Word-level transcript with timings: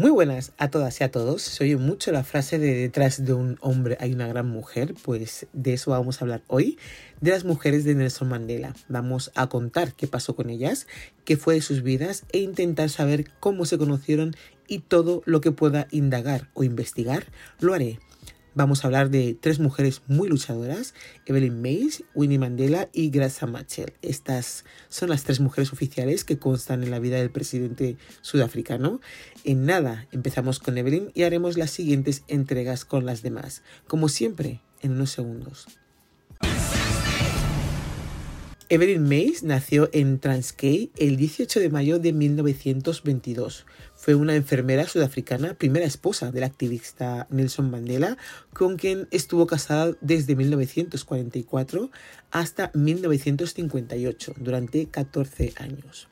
Muy 0.00 0.10
buenas 0.10 0.52
a 0.56 0.70
todas 0.70 0.98
y 0.98 1.04
a 1.04 1.10
todos. 1.10 1.42
Se 1.42 1.62
oye 1.62 1.76
mucho 1.76 2.10
la 2.10 2.24
frase 2.24 2.58
de 2.58 2.74
detrás 2.74 3.22
de 3.26 3.34
un 3.34 3.58
hombre 3.60 3.98
hay 4.00 4.14
una 4.14 4.26
gran 4.26 4.48
mujer, 4.48 4.94
pues 5.02 5.46
de 5.52 5.74
eso 5.74 5.90
vamos 5.90 6.16
a 6.16 6.24
hablar 6.24 6.40
hoy, 6.46 6.78
de 7.20 7.32
las 7.32 7.44
mujeres 7.44 7.84
de 7.84 7.94
Nelson 7.94 8.30
Mandela. 8.30 8.74
Vamos 8.88 9.30
a 9.34 9.50
contar 9.50 9.92
qué 9.92 10.06
pasó 10.06 10.34
con 10.34 10.48
ellas, 10.48 10.86
qué 11.26 11.36
fue 11.36 11.56
de 11.56 11.60
sus 11.60 11.82
vidas 11.82 12.24
e 12.32 12.38
intentar 12.38 12.88
saber 12.88 13.30
cómo 13.40 13.66
se 13.66 13.76
conocieron 13.76 14.34
y 14.66 14.78
todo 14.78 15.22
lo 15.26 15.42
que 15.42 15.52
pueda 15.52 15.86
indagar 15.90 16.48
o 16.54 16.64
investigar 16.64 17.26
lo 17.58 17.74
haré. 17.74 17.98
Vamos 18.54 18.82
a 18.82 18.88
hablar 18.88 19.10
de 19.10 19.36
tres 19.40 19.60
mujeres 19.60 20.02
muy 20.08 20.28
luchadoras, 20.28 20.92
Evelyn 21.26 21.62
Mays, 21.62 22.02
Winnie 22.14 22.38
Mandela 22.38 22.88
y 22.92 23.12
Graça 23.12 23.46
Machel. 23.46 23.92
Estas 24.02 24.64
son 24.88 25.08
las 25.08 25.22
tres 25.22 25.38
mujeres 25.38 25.72
oficiales 25.72 26.24
que 26.24 26.38
constan 26.38 26.82
en 26.82 26.90
la 26.90 26.98
vida 26.98 27.18
del 27.18 27.30
presidente 27.30 27.96
sudafricano. 28.22 29.00
En 29.44 29.66
nada, 29.66 30.08
empezamos 30.10 30.58
con 30.58 30.78
Evelyn 30.78 31.12
y 31.14 31.22
haremos 31.22 31.56
las 31.56 31.70
siguientes 31.70 32.24
entregas 32.26 32.84
con 32.84 33.06
las 33.06 33.22
demás, 33.22 33.62
como 33.86 34.08
siempre, 34.08 34.60
en 34.82 34.92
unos 34.92 35.12
segundos. 35.12 35.68
Evelyn 38.72 39.02
Mays 39.02 39.42
nació 39.42 39.90
en 39.92 40.20
Transkei 40.20 40.92
el 40.96 41.16
18 41.16 41.58
de 41.58 41.70
mayo 41.70 41.98
de 41.98 42.12
1922. 42.12 43.66
Fue 44.00 44.14
una 44.14 44.34
enfermera 44.34 44.88
sudafricana, 44.88 45.52
primera 45.52 45.84
esposa 45.84 46.32
del 46.32 46.44
activista 46.44 47.26
Nelson 47.28 47.70
Mandela, 47.70 48.16
con 48.54 48.78
quien 48.78 49.08
estuvo 49.10 49.46
casada 49.46 49.94
desde 50.00 50.34
1944 50.36 51.90
hasta 52.30 52.70
1958, 52.72 54.36
durante 54.38 54.86
14 54.86 55.52
años. 55.56 56.08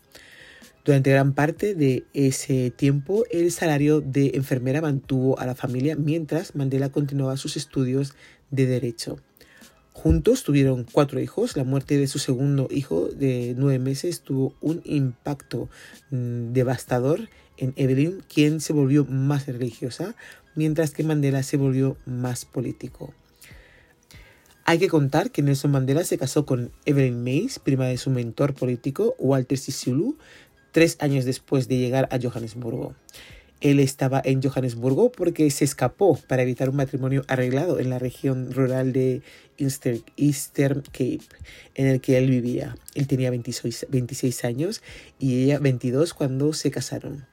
Durante 0.84 1.12
gran 1.12 1.32
parte 1.32 1.74
de 1.74 2.04
ese 2.12 2.70
tiempo, 2.70 3.24
el 3.30 3.50
salario 3.50 4.02
de 4.02 4.32
enfermera 4.34 4.82
mantuvo 4.82 5.38
a 5.38 5.46
la 5.46 5.54
familia 5.54 5.96
mientras 5.96 6.54
Mandela 6.54 6.90
continuaba 6.90 7.38
sus 7.38 7.56
estudios 7.56 8.12
de 8.50 8.66
derecho. 8.66 9.18
Juntos 9.94 10.44
tuvieron 10.44 10.84
cuatro 10.84 11.20
hijos. 11.20 11.56
La 11.56 11.64
muerte 11.64 11.96
de 11.96 12.06
su 12.06 12.18
segundo 12.18 12.68
hijo 12.70 13.08
de 13.08 13.54
nueve 13.56 13.78
meses 13.78 14.20
tuvo 14.20 14.54
un 14.60 14.82
impacto 14.84 15.70
mm, 16.10 16.52
devastador 16.52 17.28
en 17.58 17.74
Evelyn, 17.76 18.22
quien 18.32 18.60
se 18.60 18.72
volvió 18.72 19.04
más 19.04 19.46
religiosa, 19.46 20.14
mientras 20.54 20.92
que 20.92 21.04
Mandela 21.04 21.42
se 21.42 21.56
volvió 21.56 21.96
más 22.06 22.44
político. 22.44 23.12
Hay 24.64 24.78
que 24.78 24.88
contar 24.88 25.30
que 25.30 25.42
Nelson 25.42 25.70
Mandela 25.70 26.04
se 26.04 26.18
casó 26.18 26.44
con 26.44 26.72
Evelyn 26.84 27.24
Mays, 27.24 27.58
prima 27.58 27.86
de 27.86 27.96
su 27.96 28.10
mentor 28.10 28.54
político 28.54 29.14
Walter 29.18 29.56
Sisulu, 29.56 30.18
tres 30.72 30.98
años 31.00 31.24
después 31.24 31.68
de 31.68 31.78
llegar 31.78 32.08
a 32.12 32.18
Johannesburgo. 32.20 32.94
Él 33.60 33.80
estaba 33.80 34.22
en 34.24 34.40
Johannesburgo 34.40 35.10
porque 35.10 35.50
se 35.50 35.64
escapó 35.64 36.16
para 36.28 36.42
evitar 36.42 36.68
un 36.68 36.76
matrimonio 36.76 37.24
arreglado 37.26 37.80
en 37.80 37.90
la 37.90 37.98
región 37.98 38.52
rural 38.52 38.92
de 38.92 39.22
Eastern 39.56 40.82
Cape, 40.82 41.22
en 41.74 41.86
el 41.86 42.00
que 42.00 42.18
él 42.18 42.30
vivía. 42.30 42.76
Él 42.94 43.08
tenía 43.08 43.30
26, 43.30 43.86
26 43.88 44.44
años 44.44 44.82
y 45.18 45.44
ella 45.44 45.58
22 45.58 46.14
cuando 46.14 46.52
se 46.52 46.70
casaron. 46.70 47.26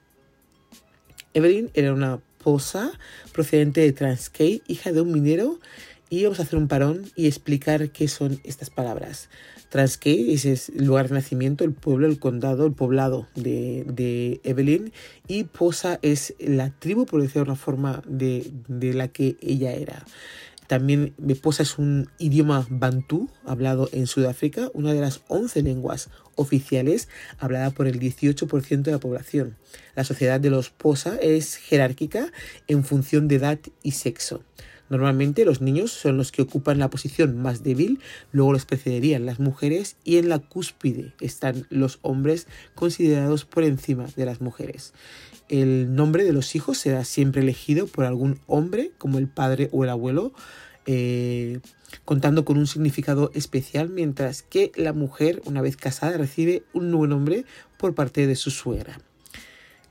Evelyn 1.36 1.70
era 1.74 1.92
una 1.92 2.18
posa 2.42 2.92
procedente 3.34 3.82
de 3.82 3.92
Transkei, 3.92 4.62
hija 4.68 4.90
de 4.90 5.02
un 5.02 5.12
minero, 5.12 5.60
y 6.08 6.22
vamos 6.24 6.40
a 6.40 6.44
hacer 6.44 6.58
un 6.58 6.66
parón 6.66 7.10
y 7.14 7.26
explicar 7.26 7.90
qué 7.90 8.08
son 8.08 8.40
estas 8.42 8.70
palabras. 8.70 9.28
Transkei 9.68 10.32
es 10.32 10.70
el 10.70 10.86
lugar 10.86 11.08
de 11.08 11.16
nacimiento, 11.16 11.64
el 11.64 11.74
pueblo, 11.74 12.06
el 12.06 12.18
condado, 12.18 12.64
el 12.64 12.72
poblado 12.72 13.26
de, 13.34 14.40
Evelyn. 14.44 14.94
Y 15.28 15.44
Posa 15.44 15.98
es 16.00 16.34
la 16.38 16.70
tribu, 16.70 17.04
por 17.04 17.20
decirlo 17.20 17.44
de 17.44 17.50
una 17.50 17.60
forma, 17.60 18.02
de, 18.06 18.50
la 18.94 19.08
que 19.08 19.36
ella 19.42 19.74
era. 19.74 20.06
También 20.68 21.12
Posa 21.42 21.64
es 21.64 21.76
un 21.76 22.08
idioma 22.18 22.66
bantú 22.70 23.28
hablado 23.44 23.90
en 23.92 24.06
Sudáfrica, 24.06 24.70
una 24.72 24.94
de 24.94 25.02
las 25.02 25.20
11 25.28 25.60
lenguas 25.62 26.08
oficiales 26.36 27.08
hablada 27.38 27.70
por 27.70 27.88
el 27.88 27.98
18% 27.98 28.82
de 28.82 28.92
la 28.92 29.00
población. 29.00 29.56
La 29.96 30.04
sociedad 30.04 30.38
de 30.38 30.50
los 30.50 30.70
Posa 30.70 31.16
es 31.20 31.56
jerárquica 31.56 32.32
en 32.68 32.84
función 32.84 33.26
de 33.26 33.36
edad 33.36 33.58
y 33.82 33.92
sexo. 33.92 34.44
Normalmente 34.88 35.44
los 35.44 35.60
niños 35.60 35.90
son 35.90 36.16
los 36.16 36.30
que 36.30 36.42
ocupan 36.42 36.78
la 36.78 36.90
posición 36.90 37.36
más 37.36 37.64
débil, 37.64 37.98
luego 38.30 38.52
los 38.52 38.66
precederían 38.66 39.26
las 39.26 39.40
mujeres 39.40 39.96
y 40.04 40.18
en 40.18 40.28
la 40.28 40.38
cúspide 40.38 41.12
están 41.20 41.66
los 41.70 41.98
hombres 42.02 42.46
considerados 42.76 43.44
por 43.44 43.64
encima 43.64 44.06
de 44.14 44.26
las 44.26 44.40
mujeres. 44.40 44.92
El 45.48 45.94
nombre 45.94 46.24
de 46.24 46.32
los 46.32 46.54
hijos 46.54 46.78
será 46.78 47.04
siempre 47.04 47.42
elegido 47.42 47.86
por 47.86 48.04
algún 48.04 48.40
hombre, 48.46 48.92
como 48.98 49.18
el 49.18 49.28
padre 49.28 49.68
o 49.72 49.84
el 49.84 49.90
abuelo, 49.90 50.32
eh, 50.86 51.60
contando 52.04 52.44
con 52.44 52.58
un 52.58 52.66
significado 52.66 53.30
especial, 53.34 53.88
mientras 53.88 54.42
que 54.42 54.72
la 54.76 54.92
mujer, 54.92 55.42
una 55.44 55.62
vez 55.62 55.76
casada, 55.76 56.16
recibe 56.16 56.62
un 56.72 56.90
nuevo 56.90 57.06
nombre 57.06 57.44
por 57.78 57.94
parte 57.94 58.26
de 58.26 58.36
su 58.36 58.50
suegra. 58.50 58.98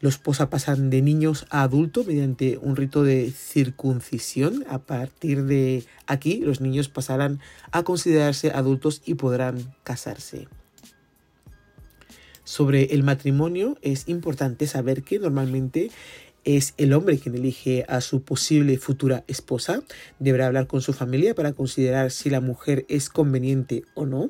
Los 0.02 0.18
posa 0.18 0.50
pasan 0.50 0.90
de 0.90 1.02
niños 1.02 1.48
a 1.50 1.64
adultos 1.64 2.06
mediante 2.06 2.58
un 2.58 2.76
rito 2.76 3.04
de 3.04 3.32
circuncisión. 3.32 4.66
A 4.70 4.80
partir 4.80 5.46
de 5.46 5.86
aquí, 6.06 6.42
los 6.42 6.62
niños 6.62 6.90
pasarán 6.90 7.40
a 7.72 7.84
considerarse 7.84 8.52
adultos 8.52 9.02
y 9.06 9.16
podrán 9.16 9.74
casarse. 9.84 10.48
Sobre 12.44 12.94
el 12.94 13.02
matrimonio 13.02 13.78
es 13.82 14.08
importante 14.08 14.68
saber 14.68 15.02
que 15.02 15.18
normalmente 15.18 15.90
es 16.46 16.76
el 16.78 16.94
hombre 16.94 17.18
quien 17.18 17.36
elige 17.36 17.86
a 17.90 18.02
su 18.02 18.22
posible 18.22 18.78
futura 18.78 19.24
esposa. 19.28 19.82
Deberá 20.20 20.46
hablar 20.46 20.68
con 20.68 20.80
su 20.82 20.94
familia 20.94 21.34
para 21.34 21.54
considerar 21.54 22.12
si 22.12 22.30
la 22.30 22.40
mujer 22.40 22.86
es 22.88 23.10
conveniente 23.10 23.84
o 23.96 24.06
no. 24.06 24.30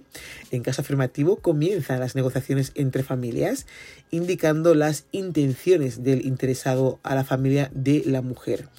En 0.50 0.64
caso 0.64 0.82
afirmativo, 0.82 1.36
comienzan 1.36 2.00
las 2.00 2.16
negociaciones 2.16 2.72
entre 2.76 3.04
familias, 3.04 3.68
indicando 4.12 4.74
las 4.76 5.06
intenciones 5.12 6.04
del 6.04 6.26
interesado 6.26 7.00
a 7.04 7.16
la 7.16 7.26
familia 7.26 7.70
de 7.74 8.04
la 8.06 8.22
mujer. 8.22 8.70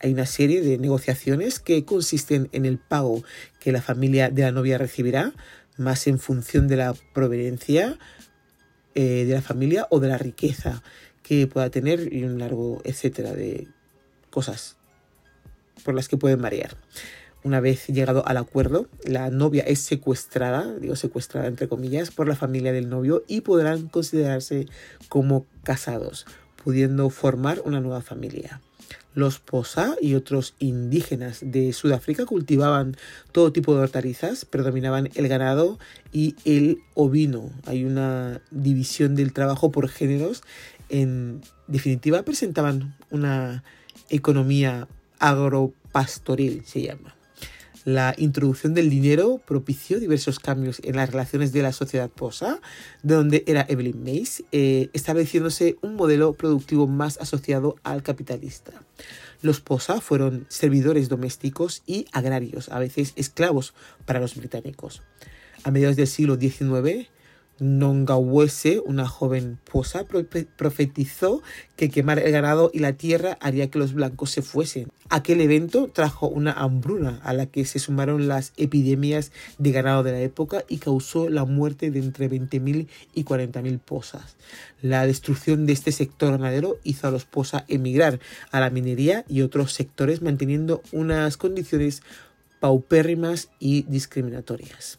Hay 0.00 0.12
una 0.12 0.26
serie 0.26 0.62
de 0.62 0.78
negociaciones 0.78 1.60
que 1.60 1.84
consisten 1.84 2.48
en 2.52 2.64
el 2.64 2.78
pago 2.78 3.22
que 3.60 3.72
la 3.72 3.82
familia 3.82 4.30
de 4.30 4.42
la 4.42 4.52
novia 4.52 4.78
recibirá, 4.78 5.32
más 5.76 6.06
en 6.06 6.18
función 6.18 6.66
de 6.68 6.76
la 6.76 6.94
proveniencia 7.12 7.98
eh, 8.94 9.26
de 9.26 9.34
la 9.34 9.42
familia 9.42 9.86
o 9.90 10.00
de 10.00 10.08
la 10.08 10.16
riqueza 10.16 10.82
que 11.26 11.48
pueda 11.48 11.70
tener 11.70 12.12
y 12.12 12.22
un 12.22 12.38
largo 12.38 12.80
etcétera 12.84 13.32
de 13.32 13.66
cosas 14.30 14.76
por 15.84 15.92
las 15.92 16.06
que 16.06 16.16
pueden 16.16 16.40
variar. 16.40 16.76
Una 17.42 17.58
vez 17.58 17.88
llegado 17.88 18.26
al 18.28 18.36
acuerdo, 18.36 18.88
la 19.04 19.30
novia 19.30 19.64
es 19.64 19.80
secuestrada, 19.80 20.76
digo 20.78 20.94
secuestrada 20.94 21.48
entre 21.48 21.68
comillas, 21.68 22.12
por 22.12 22.28
la 22.28 22.36
familia 22.36 22.72
del 22.72 22.88
novio 22.88 23.24
y 23.26 23.40
podrán 23.40 23.88
considerarse 23.88 24.66
como 25.08 25.46
casados, 25.64 26.26
pudiendo 26.62 27.10
formar 27.10 27.60
una 27.64 27.80
nueva 27.80 28.02
familia. 28.02 28.60
Los 29.16 29.40
Posa 29.40 29.96
y 30.02 30.14
otros 30.14 30.54
indígenas 30.58 31.38
de 31.40 31.72
Sudáfrica 31.72 32.26
cultivaban 32.26 32.96
todo 33.32 33.50
tipo 33.50 33.74
de 33.74 33.80
hortalizas, 33.80 34.44
predominaban 34.44 35.08
el 35.14 35.26
ganado 35.26 35.78
y 36.12 36.36
el 36.44 36.80
ovino. 36.94 37.50
Hay 37.64 37.86
una 37.86 38.42
división 38.50 39.14
del 39.14 39.32
trabajo 39.32 39.72
por 39.72 39.88
géneros 39.88 40.42
en 40.88 41.42
definitiva 41.66 42.22
presentaban 42.22 42.96
una 43.10 43.64
economía 44.08 44.88
agropastoril, 45.18 46.62
se 46.64 46.82
llama. 46.82 47.16
La 47.86 48.16
introducción 48.18 48.74
del 48.74 48.90
dinero 48.90 49.40
propició 49.46 50.00
diversos 50.00 50.40
cambios 50.40 50.80
en 50.82 50.96
las 50.96 51.08
relaciones 51.08 51.52
de 51.52 51.62
la 51.62 51.70
sociedad 51.70 52.10
posa, 52.10 52.60
de 53.04 53.14
donde 53.14 53.44
era 53.46 53.64
Evelyn 53.68 54.02
Mays, 54.02 54.42
eh, 54.50 54.90
estableciéndose 54.92 55.76
un 55.82 55.94
modelo 55.94 56.32
productivo 56.32 56.88
más 56.88 57.16
asociado 57.18 57.76
al 57.84 58.02
capitalista. 58.02 58.72
Los 59.40 59.60
posa 59.60 60.00
fueron 60.00 60.46
servidores 60.48 61.08
domésticos 61.08 61.84
y 61.86 62.06
agrarios, 62.10 62.70
a 62.70 62.80
veces 62.80 63.12
esclavos 63.14 63.72
para 64.04 64.18
los 64.18 64.34
británicos. 64.34 65.02
A 65.62 65.70
mediados 65.70 65.94
del 65.94 66.08
siglo 66.08 66.34
XIX, 66.34 67.08
Nongawese, 67.58 68.80
una 68.84 69.08
joven 69.08 69.58
posa, 69.70 70.04
profetizó 70.56 71.42
que 71.76 71.90
quemar 71.90 72.18
el 72.18 72.30
ganado 72.32 72.70
y 72.72 72.80
la 72.80 72.92
tierra 72.94 73.38
haría 73.40 73.70
que 73.70 73.78
los 73.78 73.94
blancos 73.94 74.30
se 74.30 74.42
fuesen. 74.42 74.88
Aquel 75.08 75.40
evento 75.40 75.88
trajo 75.92 76.28
una 76.28 76.52
hambruna 76.52 77.20
a 77.22 77.32
la 77.32 77.46
que 77.46 77.64
se 77.64 77.78
sumaron 77.78 78.28
las 78.28 78.52
epidemias 78.56 79.32
de 79.58 79.72
ganado 79.72 80.02
de 80.02 80.12
la 80.12 80.20
época 80.20 80.64
y 80.68 80.78
causó 80.78 81.28
la 81.28 81.44
muerte 81.44 81.90
de 81.90 82.00
entre 82.00 82.28
20.000 82.28 82.88
y 83.14 83.24
40.000 83.24 83.78
posas. 83.78 84.36
La 84.82 85.06
destrucción 85.06 85.64
de 85.66 85.72
este 85.72 85.92
sector 85.92 86.32
ganadero 86.32 86.78
hizo 86.82 87.08
a 87.08 87.10
los 87.10 87.24
posa 87.24 87.64
emigrar 87.68 88.20
a 88.50 88.60
la 88.60 88.70
minería 88.70 89.24
y 89.28 89.42
otros 89.42 89.72
sectores 89.72 90.22
manteniendo 90.22 90.82
unas 90.92 91.36
condiciones 91.36 92.02
paupérrimas 92.60 93.50
y 93.58 93.82
discriminatorias. 93.82 94.98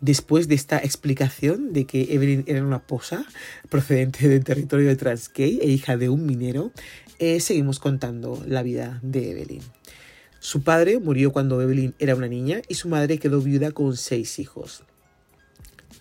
Después 0.00 0.48
de 0.48 0.54
esta 0.54 0.78
explicación 0.78 1.74
de 1.74 1.84
que 1.84 2.14
Evelyn 2.14 2.44
era 2.46 2.64
una 2.64 2.78
posa 2.78 3.26
procedente 3.68 4.28
del 4.28 4.44
territorio 4.44 4.88
de 4.88 4.96
Transkei 4.96 5.58
e 5.60 5.68
hija 5.68 5.98
de 5.98 6.08
un 6.08 6.24
minero, 6.24 6.72
eh, 7.18 7.38
seguimos 7.40 7.78
contando 7.78 8.42
la 8.46 8.62
vida 8.62 8.98
de 9.02 9.32
Evelyn. 9.32 9.62
Su 10.38 10.62
padre 10.62 10.98
murió 10.98 11.32
cuando 11.32 11.60
Evelyn 11.60 11.94
era 11.98 12.14
una 12.14 12.28
niña 12.28 12.62
y 12.66 12.76
su 12.76 12.88
madre 12.88 13.18
quedó 13.18 13.42
viuda 13.42 13.72
con 13.72 13.94
seis 13.94 14.38
hijos. 14.38 14.84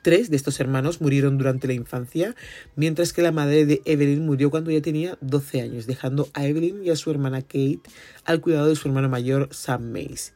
Tres 0.02 0.30
de 0.30 0.38
estos 0.38 0.62
hermanos 0.62 1.02
murieron 1.02 1.38
durante 1.38 1.68
la 1.68 1.74
infancia, 1.74 2.38
mientras 2.78 3.12
que 3.12 3.22
la 3.22 3.34
madre 3.34 3.66
de 3.66 3.82
Evelyn 3.84 4.26
murió 4.26 4.50
cuando 4.50 4.72
ya 4.72 4.82
tenía 4.82 5.18
12 5.20 5.60
años, 5.60 5.88
dejando 5.88 6.30
a 6.34 6.48
Evelyn 6.48 6.86
y 6.86 6.90
a 6.90 6.96
su 6.96 7.12
hermana 7.12 7.42
Kate 7.42 7.82
al 8.24 8.40
cuidado 8.40 8.68
de 8.68 8.78
su 8.78 8.88
hermano 8.88 9.10
mayor 9.10 9.50
Sam 9.52 9.92
Mays. 9.92 10.32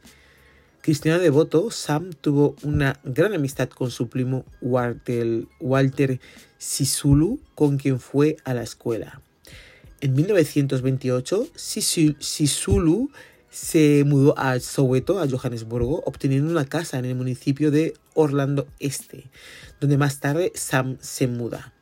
Cristiana 0.84 1.18
devoto, 1.18 1.70
Sam 1.70 2.10
tuvo 2.12 2.56
una 2.62 3.00
gran 3.04 3.32
amistad 3.32 3.70
con 3.70 3.90
su 3.90 4.10
primo 4.10 4.44
Walter, 4.60 5.46
Walter 5.58 6.20
Sisulu, 6.58 7.40
con 7.54 7.78
quien 7.78 7.98
fue 7.98 8.36
a 8.44 8.52
la 8.52 8.64
escuela. 8.64 9.22
En 10.02 10.12
1928, 10.12 11.48
Sisulu 11.56 13.10
se 13.48 14.04
mudó 14.04 14.38
a 14.38 14.60
Soweto, 14.60 15.20
a 15.20 15.26
Johannesburgo, 15.26 16.02
obteniendo 16.04 16.50
una 16.50 16.66
casa 16.66 16.98
en 16.98 17.06
el 17.06 17.14
municipio 17.14 17.70
de 17.70 17.94
Orlando 18.12 18.66
Este, 18.78 19.30
donde 19.80 19.96
más 19.96 20.20
tarde 20.20 20.52
Sam 20.54 20.98
se 21.00 21.28
muda. 21.28 21.72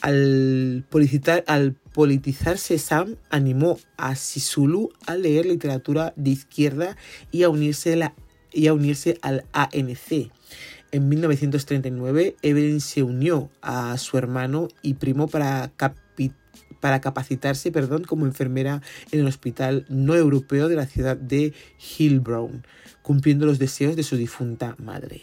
Al, 0.00 0.84
al 1.46 1.76
politizarse, 1.92 2.78
Sam 2.78 3.16
animó 3.30 3.78
a 3.96 4.14
Sisulu 4.14 4.90
a 5.06 5.16
leer 5.16 5.46
literatura 5.46 6.12
de 6.16 6.30
izquierda 6.30 6.96
y 7.30 7.42
a 7.42 7.48
unirse, 7.48 7.96
la, 7.96 8.14
y 8.52 8.66
a 8.66 8.74
unirse 8.74 9.18
al 9.22 9.44
ANC. 9.52 10.30
En 10.90 11.08
1939, 11.08 12.36
Evelyn 12.42 12.80
se 12.80 13.02
unió 13.02 13.50
a 13.62 13.96
su 13.96 14.18
hermano 14.18 14.68
y 14.82 14.94
primo 14.94 15.28
para 15.28 15.72
para 16.82 17.00
capacitarse 17.00 17.70
perdón, 17.70 18.02
como 18.02 18.26
enfermera 18.26 18.82
en 19.12 19.20
el 19.20 19.26
hospital 19.28 19.86
no 19.88 20.16
europeo 20.16 20.68
de 20.68 20.74
la 20.74 20.86
ciudad 20.86 21.16
de 21.16 21.54
Hillbrown, 21.78 22.66
cumpliendo 23.02 23.46
los 23.46 23.60
deseos 23.60 23.94
de 23.94 24.02
su 24.02 24.16
difunta 24.16 24.74
madre. 24.78 25.22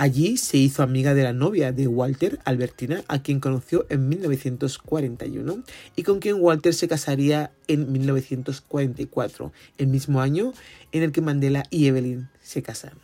Allí 0.00 0.38
se 0.38 0.56
hizo 0.56 0.82
amiga 0.82 1.12
de 1.12 1.24
la 1.24 1.34
novia 1.34 1.72
de 1.72 1.86
Walter, 1.86 2.38
Albertina, 2.46 3.04
a 3.06 3.20
quien 3.20 3.38
conoció 3.38 3.84
en 3.90 4.08
1941 4.08 5.62
y 5.94 6.02
con 6.04 6.20
quien 6.20 6.36
Walter 6.40 6.72
se 6.72 6.88
casaría 6.88 7.50
en 7.68 7.92
1944, 7.92 9.52
el 9.76 9.86
mismo 9.88 10.22
año 10.22 10.54
en 10.92 11.02
el 11.02 11.12
que 11.12 11.20
Mandela 11.20 11.64
y 11.68 11.86
Evelyn 11.86 12.30
se 12.40 12.62
casaron. 12.62 12.98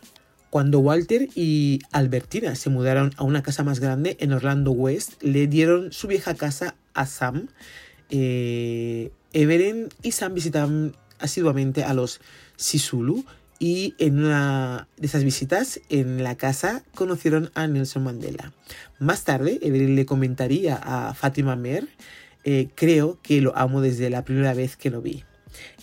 Cuando 0.49 0.79
Walter 0.79 1.29
y 1.35 1.81
Albertina 1.91 2.55
se 2.55 2.71
mudaron 2.71 3.13
a 3.17 3.23
una 3.25 3.43
casa 3.43 3.63
más 3.63 3.79
grande 3.79 4.17
en 4.19 4.33
Orlando 4.33 4.71
West, 4.71 5.21
le 5.21 5.45
dieron 5.45 5.93
su 5.93 6.07
vieja 6.07 6.33
casa 6.33 6.73
a 6.95 7.05
Sam. 7.05 7.49
Eh, 8.09 9.11
Evelyn 9.33 9.89
y 10.01 10.13
Sam 10.13 10.33
visitaban 10.33 10.95
asiduamente 11.19 11.83
a 11.83 11.93
los 11.93 12.21
Sisulu 12.55 13.23
y 13.59 13.95
en 13.97 14.23
una 14.23 14.87
de 14.97 15.07
esas 15.07 15.23
visitas 15.23 15.79
en 15.89 16.23
la 16.23 16.35
casa 16.35 16.83
conocieron 16.95 17.51
a 17.55 17.67
Nelson 17.67 18.03
Mandela. 18.03 18.53
Más 18.99 19.23
tarde, 19.23 19.59
Evelyn 19.61 19.95
le 19.95 20.05
comentaría 20.05 20.75
a 20.75 21.13
Fatima 21.13 21.55
Mer, 21.55 21.87
eh, 22.43 22.69
creo 22.75 23.19
que 23.21 23.41
lo 23.41 23.57
amo 23.57 23.81
desde 23.81 24.09
la 24.09 24.23
primera 24.23 24.53
vez 24.53 24.77
que 24.77 24.89
lo 24.89 25.01
vi. 25.01 25.23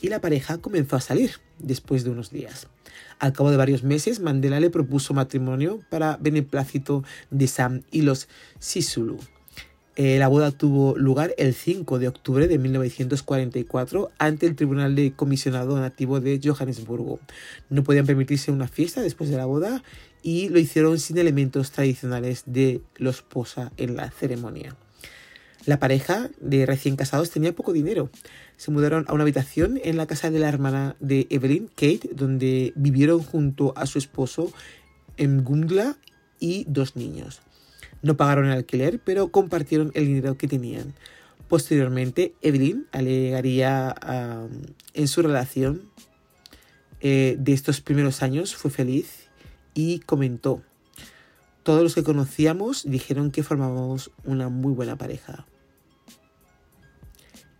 Y 0.00 0.08
la 0.08 0.20
pareja 0.20 0.58
comenzó 0.58 0.96
a 0.96 1.00
salir 1.00 1.32
después 1.58 2.04
de 2.04 2.10
unos 2.10 2.30
días. 2.30 2.68
Al 3.18 3.32
cabo 3.32 3.50
de 3.50 3.56
varios 3.56 3.82
meses, 3.82 4.20
Mandela 4.20 4.60
le 4.60 4.70
propuso 4.70 5.14
matrimonio 5.14 5.80
para 5.90 6.16
beneplácito 6.16 7.04
de 7.30 7.46
Sam 7.46 7.82
y 7.90 8.02
los 8.02 8.28
Sisulu. 8.58 9.18
Eh, 9.96 10.18
la 10.18 10.26
boda 10.26 10.50
tuvo 10.50 10.98
lugar 10.98 11.34
el 11.38 11.54
5 11.54 12.00
de 12.00 12.08
octubre 12.08 12.48
de 12.48 12.58
1944 12.58 14.10
ante 14.18 14.46
el 14.46 14.56
Tribunal 14.56 14.96
de 14.96 15.12
Comisionado 15.12 15.78
Nativo 15.78 16.18
de 16.18 16.40
Johannesburgo. 16.42 17.20
No 17.70 17.84
podían 17.84 18.04
permitirse 18.04 18.50
una 18.50 18.66
fiesta 18.66 19.02
después 19.02 19.30
de 19.30 19.36
la 19.36 19.46
boda 19.46 19.84
y 20.22 20.48
lo 20.48 20.58
hicieron 20.58 20.98
sin 20.98 21.18
elementos 21.18 21.70
tradicionales 21.70 22.42
de 22.46 22.80
los 22.96 23.22
posa 23.22 23.70
en 23.76 23.94
la 23.94 24.10
ceremonia. 24.10 24.76
La 25.64 25.78
pareja 25.78 26.28
de 26.40 26.66
recién 26.66 26.96
casados 26.96 27.30
tenía 27.30 27.54
poco 27.54 27.72
dinero. 27.72 28.10
Se 28.56 28.70
mudaron 28.70 29.04
a 29.06 29.14
una 29.14 29.22
habitación 29.22 29.80
en 29.82 29.96
la 29.96 30.06
casa 30.06 30.30
de 30.30 30.40
la 30.40 30.48
hermana 30.48 30.96
de 30.98 31.26
Evelyn, 31.30 31.68
Kate, 31.68 32.10
donde 32.12 32.72
vivieron 32.74 33.22
junto 33.22 33.72
a 33.76 33.86
su 33.86 33.98
esposo 33.98 34.52
en 35.16 35.44
Gungla 35.44 35.96
y 36.40 36.64
dos 36.68 36.96
niños. 36.96 37.40
No 38.04 38.16
pagaron 38.16 38.46
el 38.46 38.52
alquiler, 38.52 39.00
pero 39.04 39.32
compartieron 39.32 39.90
el 39.94 40.06
dinero 40.06 40.38
que 40.38 40.46
tenían. 40.46 40.94
Posteriormente, 41.48 42.34
Evelyn 42.40 42.86
alegaría 42.92 43.94
en 44.94 45.08
su 45.08 45.22
relación 45.22 45.82
eh, 47.06 47.36
de 47.38 47.52
estos 47.52 47.82
primeros 47.82 48.22
años 48.22 48.56
fue 48.56 48.70
feliz 48.70 49.28
y 49.74 49.98
comentó, 50.00 50.62
todos 51.62 51.82
los 51.82 51.94
que 51.94 52.02
conocíamos 52.02 52.82
dijeron 52.86 53.30
que 53.30 53.42
formábamos 53.42 54.10
una 54.24 54.48
muy 54.48 54.72
buena 54.72 54.96
pareja. 54.96 55.46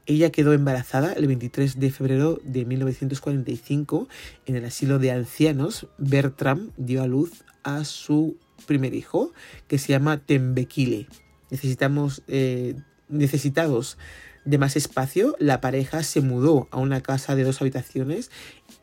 Ella 0.06 0.30
quedó 0.30 0.52
embarazada 0.54 1.12
el 1.12 1.26
23 1.26 1.78
de 1.78 1.90
febrero 1.90 2.40
de 2.42 2.64
1945 2.64 4.08
en 4.46 4.56
el 4.56 4.64
asilo 4.64 4.98
de 4.98 5.10
ancianos. 5.10 5.88
Bertram 5.98 6.70
dio 6.78 7.02
a 7.02 7.06
luz 7.06 7.44
a 7.62 7.84
su 7.84 8.38
primer 8.64 8.94
hijo, 8.94 9.32
que 9.68 9.78
se 9.78 9.88
llama 9.88 10.18
Tembequile. 10.18 11.08
Necesitamos, 11.50 12.22
eh, 12.28 12.74
necesitados 13.08 13.98
de 14.44 14.58
más 14.58 14.76
espacio, 14.76 15.36
la 15.38 15.60
pareja 15.60 16.02
se 16.02 16.20
mudó 16.20 16.68
a 16.70 16.78
una 16.78 17.00
casa 17.00 17.34
de 17.34 17.44
dos 17.44 17.60
habitaciones 17.60 18.30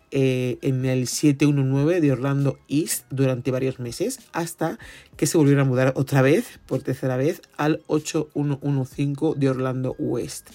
eh, 0.10 0.58
en 0.62 0.86
el 0.86 1.08
719 1.08 2.02
de 2.02 2.12
Orlando 2.12 2.60
East 2.68 3.06
durante 3.12 3.52
varios 3.52 3.80
meses 3.80 4.20
hasta 4.34 4.78
que 5.16 5.28
se 5.28 5.38
volvieron 5.38 5.68
a 5.68 5.70
mudar 5.70 5.94
otra 5.96 6.22
vez, 6.22 6.60
por 6.66 6.82
tercera 6.82 7.16
vez, 7.16 7.42
al 7.58 7.82
8115 7.88 9.40
de 9.40 9.50
Orlando 9.50 9.96
West 10.00 10.50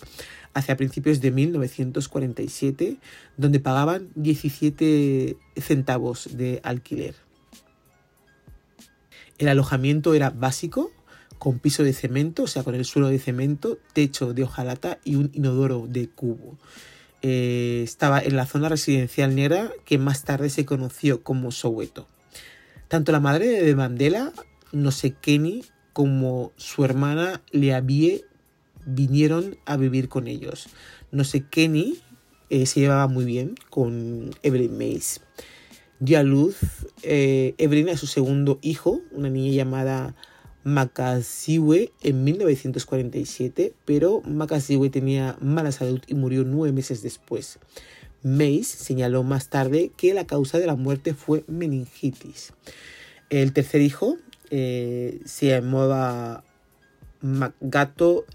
hacia 0.57 0.77
principios 0.77 1.21
de 1.21 1.33
1947, 1.33 2.97
donde 3.37 3.61
pagaban 3.61 4.09
17 4.15 5.37
centavos 5.57 6.31
de 6.35 6.61
alquiler. 6.63 7.15
El 9.39 9.49
alojamiento 9.49 10.15
era 10.15 10.31
básico, 10.31 10.93
con 11.39 11.59
piso 11.59 11.85
de 11.85 11.93
cemento, 11.93 12.45
o 12.45 12.47
sea, 12.47 12.63
con 12.63 12.75
el 12.75 12.85
suelo 12.85 13.09
de 13.09 13.19
cemento, 13.19 13.79
techo 13.93 14.33
de 14.33 14.45
hojalata 14.45 14.99
y 15.05 15.17
un 15.17 15.31
inodoro 15.35 15.87
de 15.89 16.09
cubo. 16.09 16.59
Eh, 17.23 17.83
estaba 17.85 18.21
en 18.21 18.37
la 18.37 18.47
zona 18.47 18.69
residencial 18.69 19.35
negra 19.35 19.71
que 19.85 19.99
más 19.99 20.25
tarde 20.25 20.49
se 20.49 20.65
conoció 20.65 21.23
como 21.23 21.51
Soweto. 21.51 22.07
Tanto 22.89 23.13
la 23.13 23.21
madre 23.21 23.63
de 23.63 23.75
Mandela, 23.75 24.33
no 24.73 24.91
sé 24.91 25.13
Kenny, 25.13 25.65
como 25.93 26.53
su 26.57 26.85
hermana 26.85 27.43
Leabie 27.51 28.25
vinieron 28.85 29.59
a 29.67 29.77
vivir 29.77 30.09
con 30.09 30.29
ellos. 30.29 30.69
No 31.11 31.25
sé, 31.25 31.43
Kenny 31.43 31.99
eh, 32.51 32.67
se 32.67 32.81
llevaba 32.81 33.09
muy 33.09 33.25
bien 33.25 33.55
con 33.71 34.31
Evelyn 34.43 34.77
Mays. 34.77 35.21
Dio 35.99 36.19
a 36.19 36.23
luz 36.23 36.57
eh, 37.03 37.55
a 37.91 37.97
su 37.97 38.07
segundo 38.07 38.59
hijo, 38.61 39.01
una 39.13 39.31
niña 39.31 39.53
llamada 39.53 40.15
Makasiwe, 40.65 41.93
en 42.03 42.25
1947, 42.25 43.73
pero 43.85 44.21
Makasiwe 44.23 44.91
tenía 44.91 45.37
mala 45.41 45.73
salud 45.73 46.01
y 46.07 46.15
murió 46.15 46.45
nueve 46.45 46.73
meses 46.73 47.03
después. 47.03 47.59
Mays 48.23 48.67
señaló 48.67 49.23
más 49.23 49.49
tarde 49.49 49.93
que 49.97 50.13
la 50.13 50.27
causa 50.27 50.59
de 50.59 50.67
la 50.67 50.75
muerte 50.75 51.15
fue 51.15 51.45
meningitis. 51.47 52.53
El 53.31 53.53
tercer 53.53 53.81
hijo 53.81 54.19
eh, 54.51 55.21
se 55.25 55.47
llamaba 55.47 56.45
Gato 57.61 58.27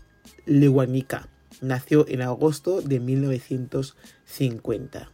Lewanika. 0.45 1.27
Nació 1.61 2.07
en 2.07 2.21
agosto 2.21 2.81
de 2.81 2.99
1950. 2.99 5.11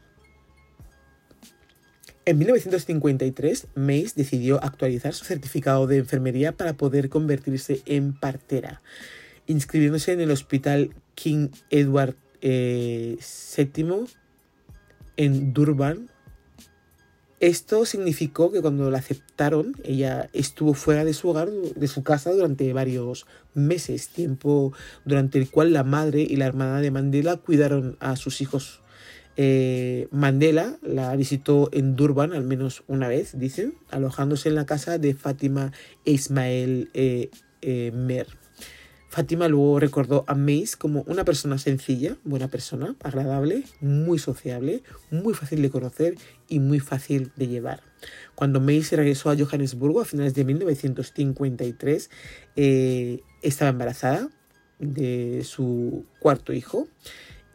En 2.28 2.40
1953, 2.40 3.68
Mace 3.76 4.12
decidió 4.14 4.62
actualizar 4.62 5.14
su 5.14 5.24
certificado 5.24 5.88
de 5.88 6.00
enfermería 6.00 6.52
para 6.52 6.74
poder 6.74 7.08
convertirse 7.08 7.82
en 7.86 8.12
partera, 8.12 8.82
inscribiéndose 9.46 10.12
en 10.12 10.20
el 10.20 10.32
Hospital 10.32 10.94
King 11.16 11.48
Edward 11.70 12.18
VII 12.42 13.18
eh, 13.22 14.06
en 15.16 15.54
Durban, 15.54 16.10
esto 17.40 17.86
significó 17.86 18.52
que 18.52 18.62
cuando 18.62 18.92
la 18.92 18.98
aceptaron, 18.98 19.76
ella 19.86 20.28
estuvo 20.34 20.74
fuera 20.74 21.06
de 21.06 21.14
su 21.14 21.30
hogar, 21.30 21.50
de 21.50 21.88
su 21.88 22.04
casa, 22.04 22.32
durante 22.32 22.74
varios 22.74 23.26
meses, 23.54 24.10
tiempo 24.10 24.74
durante 25.06 25.38
el 25.38 25.50
cual 25.50 25.72
la 25.72 25.86
madre 25.86 26.24
y 26.24 26.36
la 26.36 26.48
hermana 26.48 26.82
de 26.82 26.92
Mandela 26.92 27.38
cuidaron 27.38 27.96
a 28.02 28.18
sus 28.18 28.42
hijos 28.42 28.82
Eh, 29.40 30.08
Mandela 30.10 30.80
la 30.82 31.16
visitó 31.16 31.70
en 31.72 31.96
Durban 31.96 32.34
al 32.34 32.44
menos 32.44 32.84
una 32.88 33.08
vez, 33.08 33.38
dicen, 33.38 33.76
alojándose 33.92 34.50
en 34.50 34.56
la 34.56 34.66
casa 34.66 34.98
de 34.98 35.14
Fátima 35.14 35.72
Ismael 36.06 36.90
eh, 36.96 37.30
eh, 37.62 37.92
Mer. 37.94 38.26
Fátima 39.10 39.48
luego 39.48 39.80
recordó 39.80 40.26
a 40.28 40.34
Mace 40.34 40.76
como 40.78 41.04
una 41.04 41.24
persona 41.24 41.60
sencilla, 41.60 42.18
buena 42.24 42.48
persona, 42.48 42.96
agradable, 43.04 43.64
muy 43.80 44.18
sociable, 44.20 44.82
muy 45.12 45.34
fácil 45.34 45.62
de 45.62 45.70
conocer 45.70 46.16
y 46.50 46.60
muy 46.60 46.80
fácil 46.80 47.32
de 47.36 47.48
llevar. 47.48 47.82
Cuando 48.36 48.60
Mace 48.60 48.96
regresó 48.96 49.30
a 49.30 49.38
Johannesburgo 49.38 50.02
a 50.02 50.06
finales 50.06 50.34
de 50.34 50.44
1953, 50.46 52.10
estaba 53.42 53.70
embarazada 53.70 54.30
de 54.80 55.44
su 55.44 56.06
cuarto 56.20 56.54
hijo 56.54 56.88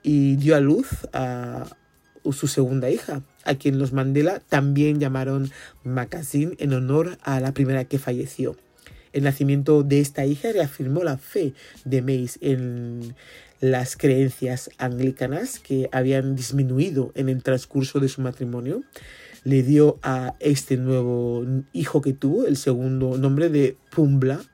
y 0.03 0.37
dio 0.37 0.57
a 0.57 0.61
luz 0.61 0.89
a 1.13 1.67
su 2.31 2.47
segunda 2.47 2.91
hija, 2.91 3.23
a 3.45 3.55
quien 3.57 3.79
los 3.79 3.93
Mandela 3.93 4.41
también 4.41 5.01
llamaron 5.01 5.51
Macassin 5.83 6.55
en 6.59 6.73
honor 6.73 7.19
a 7.23 7.41
la 7.41 7.53
primera 7.53 7.85
que 7.85 7.99
falleció. 7.99 8.57
El 9.13 9.25
nacimiento 9.25 9.83
de 9.83 10.01
esta 10.01 10.25
hija 10.25 10.53
reafirmó 10.53 11.03
la 11.03 11.19
fe 11.19 11.53
de 11.85 12.01
Mace 12.01 12.39
en 12.41 13.15
las 13.61 13.97
creencias 13.97 14.71
anglicanas 14.79 15.59
que 15.59 15.89
habían 15.93 16.35
disminuido 16.35 17.13
en 17.15 17.29
el 17.29 17.43
transcurso 17.43 18.01
de 18.01 18.09
su 18.09 18.21
matrimonio. 18.23 18.83
Le 19.45 19.63
dio 19.63 19.99
a 20.03 20.35
este 20.41 20.77
nuevo 20.77 21.45
hijo 21.73 22.01
que 22.01 22.13
tuvo 22.13 22.47
el 22.47 22.57
segundo 22.57 23.19
nombre 23.19 23.49
de 23.49 23.77
Pumbla, 23.91 24.45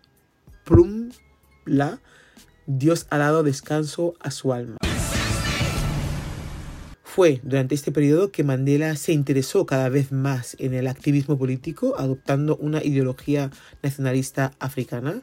Dios 2.67 3.07
ha 3.11 3.19
dado 3.19 3.43
descanso 3.43 4.15
a 4.21 4.31
su 4.31 4.53
alma. 4.53 4.78
Fue 7.19 7.41
durante 7.43 7.75
este 7.75 7.91
periodo 7.91 8.31
que 8.31 8.45
Mandela 8.45 8.95
se 8.95 9.13
interesó 9.13 9.67
cada 9.67 9.89
vez 9.89 10.13
más 10.13 10.55
en 10.61 10.73
el 10.73 10.87
activismo 10.87 11.37
político, 11.37 11.97
adoptando 11.99 12.57
una 12.59 12.81
ideología 12.85 13.51
nacionalista 13.83 14.53
africana 14.61 15.23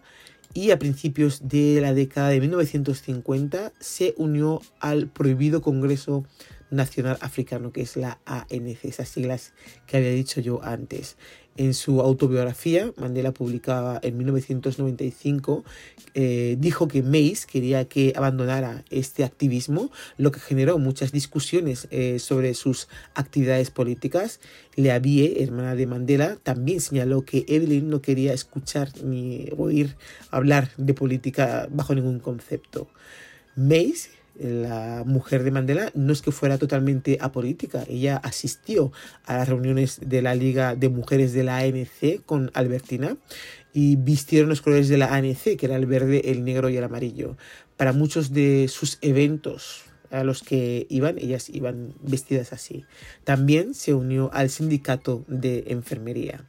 y 0.54 0.72
a 0.72 0.78
principios 0.78 1.48
de 1.48 1.80
la 1.80 1.94
década 1.94 2.32
de 2.32 2.42
1950 2.42 3.72
se 3.80 4.14
unió 4.18 4.62
al 4.82 5.08
prohibido 5.08 5.62
Congreso 5.62 6.26
Nacional 6.70 7.18
Africano, 7.22 7.72
que 7.72 7.84
es 7.84 7.96
la 7.96 8.20
ANC, 8.26 8.84
esas 8.84 9.08
siglas 9.08 9.54
que 9.88 9.96
había 9.96 10.12
dicho 10.12 10.42
yo 10.42 10.62
antes. 10.66 11.16
En 11.58 11.74
su 11.74 12.02
autobiografía, 12.02 12.92
Mandela 12.98 13.32
publicaba 13.32 13.98
en 14.04 14.18
1995, 14.18 15.64
eh, 16.14 16.58
dijo 16.60 16.90
que 16.90 17.02
Mace 17.02 17.48
quería 17.50 17.86
que 17.86 18.12
abandonara 18.18 18.84
este 18.90 19.24
activismo, 19.24 19.90
lo 20.18 20.32
que 20.32 20.42
generó 20.42 20.78
muchas 20.80 21.14
discusiones 21.14 21.88
eh, 21.92 22.20
sobre 22.20 22.56
sus 22.56 22.90
actividades 23.14 23.72
políticas. 23.72 24.42
Leavie, 24.76 25.42
hermana 25.44 25.76
de 25.76 25.88
Mandela, 25.88 26.38
también 26.44 26.82
señaló 26.82 27.24
que 27.24 27.46
Evelyn 27.48 27.90
no 27.90 28.02
quería 28.02 28.34
escuchar 28.34 28.90
ni 29.02 29.48
oír 29.58 29.96
hablar 30.32 30.72
de 30.76 30.94
política 30.94 31.70
bajo 31.72 31.96
ningún 31.96 32.20
concepto. 32.20 32.90
Mace 33.56 34.10
la 34.38 35.04
mujer 35.06 35.44
de 35.44 35.52
Mandela 35.52 35.92
no 35.94 36.12
es 36.12 36.22
que 36.22 36.32
fuera 36.32 36.58
totalmente 36.58 37.18
apolítica, 37.22 37.84
ella 37.88 38.18
asistió 38.18 38.92
a 39.26 39.38
las 39.38 39.50
reuniones 39.50 40.00
de 40.06 40.22
la 40.22 40.36
Liga 40.36 40.76
de 40.76 40.90
Mujeres 40.90 41.34
de 41.34 41.44
la 41.44 41.58
ANC 41.58 42.24
con 42.26 42.52
Albertina 42.54 43.18
y 43.74 43.96
vistieron 43.96 44.50
los 44.50 44.62
colores 44.62 44.88
de 44.90 44.98
la 44.98 45.14
ANC, 45.14 45.58
que 45.58 45.66
era 45.66 45.76
el 45.76 45.86
verde, 45.86 46.32
el 46.32 46.44
negro 46.44 46.70
y 46.70 46.78
el 46.78 46.84
amarillo. 46.84 47.38
Para 47.78 47.94
muchos 47.94 48.32
de 48.34 48.68
sus 48.70 48.98
eventos 49.02 49.84
a 50.12 50.24
los 50.24 50.44
que 50.44 50.88
iban, 50.90 51.18
ellas 51.18 51.50
iban 51.50 51.94
vestidas 52.02 52.54
así. 52.54 52.86
También 53.24 53.74
se 53.74 53.94
unió 53.94 54.30
al 54.34 54.50
sindicato 54.50 55.26
de 55.28 55.66
enfermería. 55.68 56.46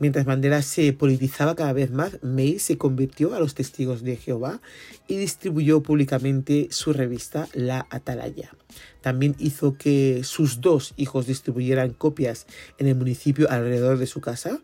Mientras 0.00 0.26
Mandela 0.26 0.62
se 0.62 0.92
politizaba 0.92 1.56
cada 1.56 1.72
vez 1.72 1.90
más, 1.90 2.22
May 2.22 2.60
se 2.60 2.78
convirtió 2.78 3.34
a 3.34 3.40
los 3.40 3.54
testigos 3.54 4.02
de 4.02 4.16
Jehová 4.16 4.60
y 5.08 5.16
distribuyó 5.16 5.82
públicamente 5.82 6.68
su 6.70 6.92
revista 6.92 7.48
La 7.52 7.86
Atalaya. 7.90 8.54
También 9.00 9.34
hizo 9.38 9.76
que 9.76 10.22
sus 10.22 10.60
dos 10.60 10.94
hijos 10.96 11.26
distribuyeran 11.26 11.94
copias 11.94 12.46
en 12.78 12.86
el 12.86 12.94
municipio 12.94 13.50
alrededor 13.50 13.98
de 13.98 14.06
su 14.06 14.20
casa. 14.20 14.60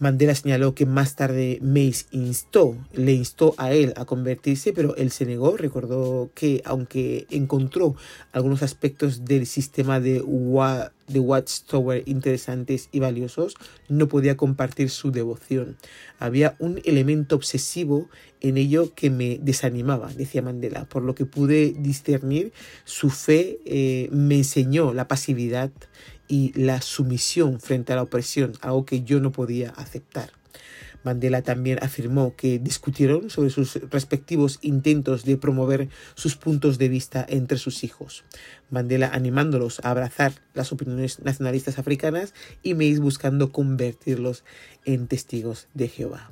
Mandela 0.00 0.34
señaló 0.34 0.74
que 0.74 0.86
más 0.86 1.16
tarde 1.16 1.58
Mace 1.62 2.04
instó, 2.12 2.76
le 2.92 3.12
instó 3.12 3.54
a 3.56 3.72
él 3.72 3.94
a 3.96 4.04
convertirse, 4.04 4.72
pero 4.72 4.94
él 4.96 5.10
se 5.10 5.24
negó. 5.24 5.56
Recordó 5.56 6.30
que 6.34 6.62
aunque 6.64 7.26
encontró 7.30 7.96
algunos 8.32 8.62
aspectos 8.62 9.24
del 9.24 9.46
sistema 9.46 9.98
de, 9.98 10.22
de 11.08 11.20
Watchtower 11.20 12.02
interesantes 12.06 12.88
y 12.92 13.00
valiosos, 13.00 13.54
no 13.88 14.08
podía 14.08 14.36
compartir 14.36 14.90
su 14.90 15.10
devoción. 15.10 15.76
Había 16.18 16.56
un 16.58 16.80
elemento 16.84 17.36
obsesivo 17.36 18.08
en 18.40 18.56
ello 18.56 18.94
que 18.94 19.10
me 19.10 19.38
desanimaba, 19.42 20.12
decía 20.14 20.42
Mandela, 20.42 20.84
por 20.84 21.02
lo 21.02 21.14
que 21.14 21.26
pude 21.26 21.74
discernir 21.76 22.52
su 22.84 23.10
fe 23.10 23.58
eh, 23.64 24.08
me 24.12 24.36
enseñó 24.36 24.94
la 24.94 25.08
pasividad 25.08 25.70
y 26.28 26.52
la 26.54 26.82
sumisión 26.82 27.58
frente 27.58 27.92
a 27.92 27.96
la 27.96 28.02
opresión, 28.02 28.52
algo 28.60 28.84
que 28.84 29.02
yo 29.02 29.18
no 29.20 29.32
podía 29.32 29.70
aceptar. 29.70 30.37
Mandela 31.08 31.40
también 31.40 31.78
afirmó 31.80 32.36
que 32.36 32.58
discutieron 32.58 33.30
sobre 33.30 33.48
sus 33.48 33.76
respectivos 33.88 34.58
intentos 34.60 35.24
de 35.24 35.38
promover 35.38 35.88
sus 36.14 36.36
puntos 36.36 36.76
de 36.76 36.90
vista 36.90 37.24
entre 37.26 37.56
sus 37.56 37.82
hijos. 37.82 38.24
Mandela 38.68 39.08
animándolos 39.14 39.80
a 39.82 39.90
abrazar 39.90 40.32
las 40.52 40.70
opiniones 40.70 41.20
nacionalistas 41.20 41.78
africanas 41.78 42.34
y 42.62 42.74
Mace 42.74 42.98
buscando 42.98 43.52
convertirlos 43.52 44.44
en 44.84 45.06
testigos 45.06 45.68
de 45.72 45.88
Jehová. 45.88 46.30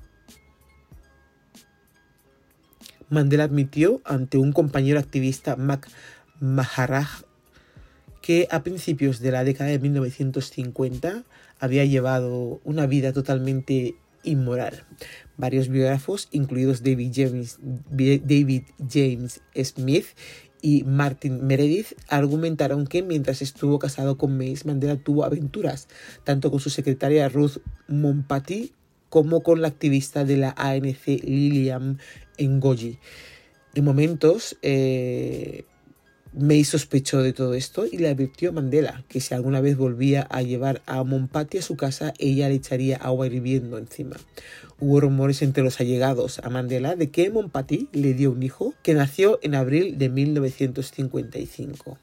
Mandela 3.09 3.45
admitió 3.45 4.03
ante 4.05 4.37
un 4.37 4.53
compañero 4.53 4.99
activista 4.99 5.57
Mac 5.57 5.89
Maharaj 6.39 7.23
que 8.21 8.47
a 8.51 8.63
principios 8.63 9.21
de 9.21 9.31
la 9.31 9.43
década 9.43 9.71
de 9.71 9.79
1950 9.79 11.25
había 11.61 11.87
llevado 11.87 12.61
una 12.65 12.87
vida 12.87 13.15
totalmente 13.15 13.97
inmoral. 14.27 14.85
Varios 15.39 15.69
biógrafos, 15.69 16.29
incluidos 16.33 16.83
David 16.83 17.13
James, 18.91 19.41
Smith 19.63 20.07
y 20.61 20.85
Martin 20.85 21.47
Meredith, 21.47 21.93
argumentaron 22.09 22.87
que 22.87 23.03
mientras 23.03 23.41
estuvo 23.41 23.79
casado 23.79 24.19
con 24.19 24.37
Mace, 24.37 24.67
Mandela 24.67 24.97
tuvo 24.97 25.25
aventuras, 25.25 25.89
tanto 26.25 26.51
con 26.51 26.61
su 26.61 26.71
secretaria 26.71 27.29
Ruth 27.29 27.59
Mompati 27.89 28.73
como 29.09 29.43
con 29.43 29.63
la 29.63 29.69
activista 29.69 30.25
de 30.25 30.37
la 30.37 30.55
ANC 30.57 31.07
Lilian 31.07 31.99
Ngoji. 32.39 32.99
En 33.75 33.85
momentos, 33.85 34.57
eh, 34.63 35.65
May 36.39 36.65
sospechó 36.65 37.23
de 37.23 37.33
todo 37.33 37.55
esto 37.55 37.87
y 37.91 37.97
le 37.97 38.09
advirtió 38.09 38.51
a 38.51 38.53
Mandela 38.53 39.03
que 39.09 39.21
si 39.21 39.33
alguna 39.33 39.63
vez 39.63 39.79
volvía 39.79 40.27
a 40.29 40.43
llevar 40.43 40.83
a 40.85 41.03
Mompati 41.03 41.57
a 41.57 41.63
su 41.63 41.77
casa, 41.77 42.13
ella 42.19 42.51
le 42.51 42.57
echaría 42.57 42.99
agua 42.99 43.27
hirviendo 43.27 43.79
encima. 43.79 44.17
Hubo 44.79 45.01
rumores 45.01 45.41
entre 45.41 45.63
los 45.65 45.81
allegados 45.81 46.41
a 46.41 46.51
Mandela 46.51 46.95
de 46.95 47.11
que 47.11 47.31
Mompati 47.31 47.89
le 47.93 48.13
dio 48.13 48.33
un 48.33 48.43
hijo 48.43 48.75
que 48.83 48.93
nació 48.93 49.39
en 49.43 49.55
abril 49.55 49.97
de 49.97 50.11
1955. 50.11 51.99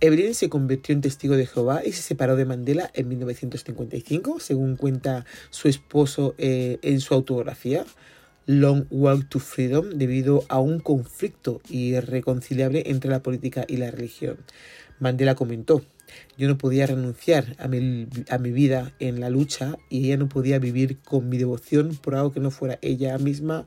Evelyn 0.00 0.34
se 0.34 0.50
convirtió 0.50 0.92
en 0.92 1.00
testigo 1.00 1.34
de 1.34 1.46
Jehová 1.46 1.80
y 1.86 1.92
se 1.92 2.02
separó 2.02 2.36
de 2.36 2.44
Mandela 2.44 2.90
en 2.92 3.08
1955, 3.08 4.40
según 4.40 4.76
cuenta 4.76 5.24
su 5.48 5.68
esposo 5.68 6.34
eh, 6.36 6.78
en 6.82 7.00
su 7.00 7.14
autografía. 7.14 7.86
Long 8.46 8.86
Walk 8.90 9.28
to 9.28 9.38
Freedom 9.38 9.90
debido 9.90 10.44
a 10.48 10.60
un 10.60 10.80
conflicto 10.80 11.60
irreconciliable 11.68 12.84
entre 12.86 13.10
la 13.10 13.22
política 13.22 13.64
y 13.68 13.78
la 13.78 13.90
religión. 13.90 14.38
Mandela 14.98 15.34
comentó, 15.34 15.82
yo 16.36 16.48
no 16.48 16.58
podía 16.58 16.86
renunciar 16.86 17.56
a 17.58 17.68
mi, 17.68 18.52
vida 18.52 18.92
en 18.98 19.20
la 19.20 19.30
lucha 19.30 19.76
y 19.88 20.06
ella 20.06 20.16
no 20.16 20.28
podía 20.28 20.58
vivir 20.58 20.98
con 20.98 21.28
mi 21.28 21.38
devoción 21.38 21.96
por 21.96 22.14
algo 22.14 22.32
que 22.32 22.40
no 22.40 22.50
fuera 22.50 22.78
ella 22.82 23.16
misma 23.18 23.66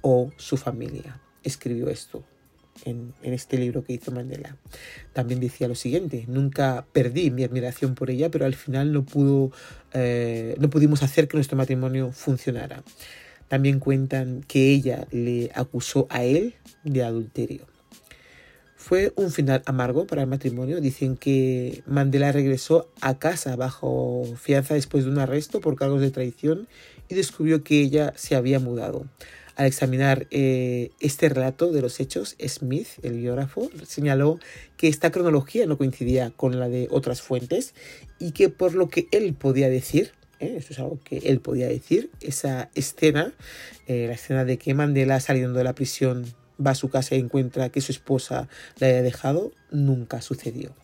o 0.00 0.30
su 0.36 0.56
familia. 0.56 1.20
Escribió 1.42 1.88
esto 1.88 2.24
en, 2.84 3.14
este 3.22 3.58
libro 3.58 3.84
que 3.84 3.94
hizo 3.94 4.10
Mandela. 4.10 4.56
También 5.12 5.40
decía 5.40 5.68
lo 5.68 5.74
siguiente, 5.74 6.24
nunca 6.28 6.86
perdí 6.92 7.30
mi 7.30 7.44
admiración 7.44 7.94
por 7.94 8.10
ella, 8.10 8.30
pero 8.30 8.46
al 8.46 8.54
final 8.54 8.92
no, 8.92 9.04
eh, 9.92 10.56
no 10.58 10.70
pudimos 10.70 11.02
hacer 11.02 11.28
que 11.28 11.36
nuestro 11.36 11.56
matrimonio 11.56 12.12
funcionara. 12.12 12.82
También 13.48 13.78
cuentan 13.78 14.42
que 14.46 14.70
ella 14.70 15.06
le 15.10 15.50
acusó 15.54 16.06
a 16.10 16.24
él 16.24 16.54
de 16.82 17.02
adulterio. 17.04 17.66
Fue 18.76 19.14
un 19.16 19.30
final 19.30 19.62
amargo 19.64 20.06
para 20.06 20.22
el 20.22 20.28
matrimonio. 20.28 20.78
Dicen 20.78 21.16
que 21.16 21.82
Mandela 21.86 22.32
regresó 22.32 22.90
a 23.00 23.18
casa 23.18 23.56
bajo 23.56 24.24
fianza 24.36 24.74
después 24.74 25.04
de 25.04 25.10
un 25.10 25.18
arresto 25.18 25.62
por 25.62 25.74
cargos 25.74 26.02
de 26.02 26.10
traición 26.10 26.68
y 27.08 27.14
descubrió 27.14 27.64
que 27.64 27.80
ella 27.80 28.12
se 28.14 28.36
había 28.36 28.60
mudado. 28.60 29.06
Al 29.56 29.66
examinar 29.66 30.26
eh, 30.30 30.90
este 31.00 31.28
relato 31.28 31.70
de 31.70 31.80
los 31.80 32.00
hechos, 32.00 32.36
Smith, 32.46 32.88
el 33.02 33.14
biógrafo, 33.14 33.70
señaló 33.86 34.38
que 34.76 34.88
esta 34.88 35.10
cronología 35.10 35.64
no 35.66 35.78
coincidía 35.78 36.32
con 36.36 36.58
la 36.58 36.68
de 36.68 36.88
otras 36.90 37.22
fuentes 37.22 37.72
y 38.18 38.32
que 38.32 38.48
por 38.48 38.74
lo 38.74 38.88
que 38.88 39.06
él 39.12 39.32
podía 39.32 39.70
decir, 39.70 40.12
¿eh? 40.44 40.56
esto 40.56 40.72
es 40.72 40.78
algo 40.78 40.98
que 41.02 41.18
él 41.18 41.40
podía 41.40 41.68
decir, 41.68 42.10
esa 42.20 42.70
escena, 42.74 43.32
eh, 43.86 44.06
la 44.08 44.14
escena 44.14 44.44
de 44.44 44.58
que 44.58 44.74
Mandela 44.74 45.20
saliendo 45.20 45.58
de 45.58 45.64
la 45.64 45.74
prisión 45.74 46.24
va 46.64 46.72
a 46.72 46.74
su 46.74 46.88
casa 46.88 47.14
y 47.14 47.20
encuentra 47.20 47.68
que 47.70 47.80
su 47.80 47.92
esposa 47.92 48.48
la 48.78 48.86
haya 48.88 49.02
dejado, 49.02 49.52
nunca 49.70 50.20
sucedió. 50.20 50.74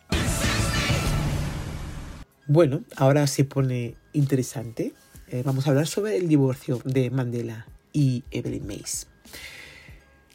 Bueno, 2.47 2.83
ahora 2.97 3.27
se 3.27 3.45
pone 3.45 3.95
interesante. 4.13 4.93
Eh, 5.29 5.43
vamos 5.45 5.65
a 5.65 5.69
hablar 5.69 5.87
sobre 5.87 6.17
el 6.17 6.27
divorcio 6.27 6.81
de 6.83 7.09
Mandela 7.09 7.67
y 7.93 8.23
Evelyn 8.31 8.67
Mays. 8.67 9.07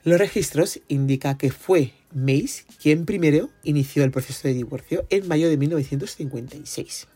Los 0.04 0.18
registros 0.18 0.80
indican 0.88 1.36
que 1.36 1.50
fue 1.50 1.92
Mays 2.14 2.64
quien 2.80 3.04
primero 3.04 3.50
inició 3.64 4.04
el 4.04 4.12
proceso 4.12 4.48
de 4.48 4.54
divorcio 4.54 5.04
en 5.10 5.28
mayo 5.28 5.48
de 5.48 5.56
1956 5.56 7.08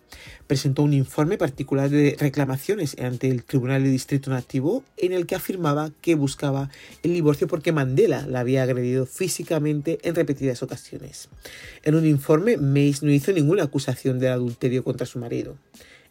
presentó 0.47 0.83
un 0.83 0.93
informe 0.93 1.39
particular 1.39 1.91
de 1.91 2.17
reclamaciones 2.19 2.97
ante 2.99 3.29
el 3.29 3.45
Tribunal 3.45 3.83
de 3.83 3.91
Distrito 3.91 4.31
Nativo 4.31 4.85
en 4.97 5.13
el 5.13 5.27
que 5.27 5.35
afirmaba 5.35 5.91
que 6.01 6.15
buscaba 6.15 6.71
el 7.03 7.15
divorcio 7.15 7.47
porque 7.47 7.73
Mandela 7.73 8.27
la 8.27 8.41
había 8.41 8.63
agredido 8.63 9.07
físicamente 9.07 9.99
en 10.03 10.15
repetidas 10.15 10.63
ocasiones. 10.63 11.29
En 11.83 11.95
un 11.95 12.07
informe, 12.07 12.57
Mays 12.57 13.03
no 13.03 13.11
hizo 13.11 13.33
ninguna 13.33 13.65
acusación 13.65 14.19
de 14.19 14.29
adulterio 14.29 14.85
contra 14.85 15.07
su 15.07 15.19
marido. 15.19 15.57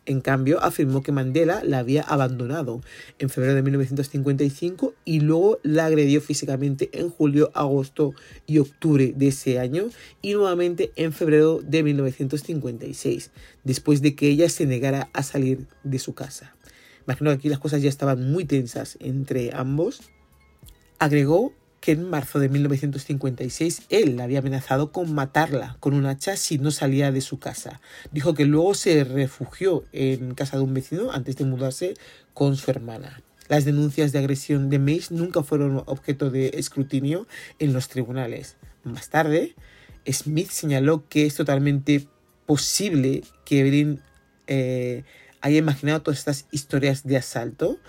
En 0.09 0.21
cambio, 0.21 0.59
afirmó 0.63 1.03
que 1.03 1.11
Mandela 1.11 1.63
la 1.63 1.77
había 1.77 2.01
abandonado 2.01 2.81
en 3.19 3.29
febrero 3.29 3.53
de 3.53 3.61
1955 3.61 4.95
y 5.05 5.19
luego 5.19 5.59
la 5.61 5.85
agredió 5.85 6.19
físicamente 6.19 6.89
en 6.93 7.11
julio, 7.11 7.51
agosto 7.53 8.15
y 8.47 8.57
octubre 8.57 9.13
de 9.15 9.27
ese 9.27 9.59
año 9.59 9.89
y 10.23 10.33
nuevamente 10.33 10.91
en 10.95 11.13
febrero 11.13 11.61
de 11.63 11.83
1956, 11.83 13.29
después 13.63 14.01
de 14.01 14.15
que 14.15 14.29
ella 14.29 14.49
se 14.49 14.65
negara 14.65 15.11
a 15.13 15.21
salir 15.21 15.67
de 15.83 15.99
su 15.99 16.15
casa. 16.15 16.55
Imagino 17.05 17.29
que 17.29 17.35
aquí 17.35 17.49
las 17.49 17.59
cosas 17.59 17.83
ya 17.83 17.89
estaban 17.89 18.31
muy 18.31 18.45
tensas 18.45 18.97
entre 19.01 19.51
ambos. 19.53 20.01
Agregó 20.97 21.53
que 21.81 21.91
en 21.91 22.09
marzo 22.09 22.39
de 22.39 22.49
1956 22.49 23.83
él 23.89 24.17
la 24.17 24.25
había 24.25 24.39
amenazado 24.39 24.91
con 24.91 25.13
matarla 25.13 25.77
con 25.79 25.93
un 25.93 26.05
hacha 26.05 26.35
si 26.35 26.57
no 26.57 26.71
salía 26.71 27.11
de 27.11 27.21
su 27.21 27.39
casa. 27.39 27.81
Dijo 28.11 28.33
que 28.33 28.45
luego 28.45 28.73
se 28.73 29.03
refugió 29.03 29.83
en 29.91 30.33
casa 30.33 30.57
de 30.57 30.63
un 30.63 30.73
vecino 30.73 31.11
antes 31.11 31.37
de 31.37 31.45
mudarse 31.45 31.93
con 32.33 32.55
su 32.55 32.71
hermana. 32.71 33.21
Las 33.47 33.65
denuncias 33.65 34.11
de 34.11 34.19
agresión 34.19 34.69
de 34.69 34.77
Mace 34.77 35.13
nunca 35.13 35.41
fueron 35.41 35.83
objeto 35.87 36.29
de 36.29 36.51
escrutinio 36.55 37.27
en 37.57 37.73
los 37.73 37.87
tribunales. 37.87 38.57
Más 38.83 39.09
tarde, 39.09 39.55
Smith 40.07 40.49
señaló 40.49 41.07
que 41.09 41.25
es 41.25 41.35
totalmente 41.35 42.07
posible 42.45 43.23
que 43.45 43.61
Evelyn 43.61 44.01
eh, 44.47 45.03
haya 45.41 45.57
imaginado 45.57 46.01
todas 46.01 46.19
estas 46.19 46.45
historias 46.51 47.03
de 47.03 47.17
asalto 47.17 47.79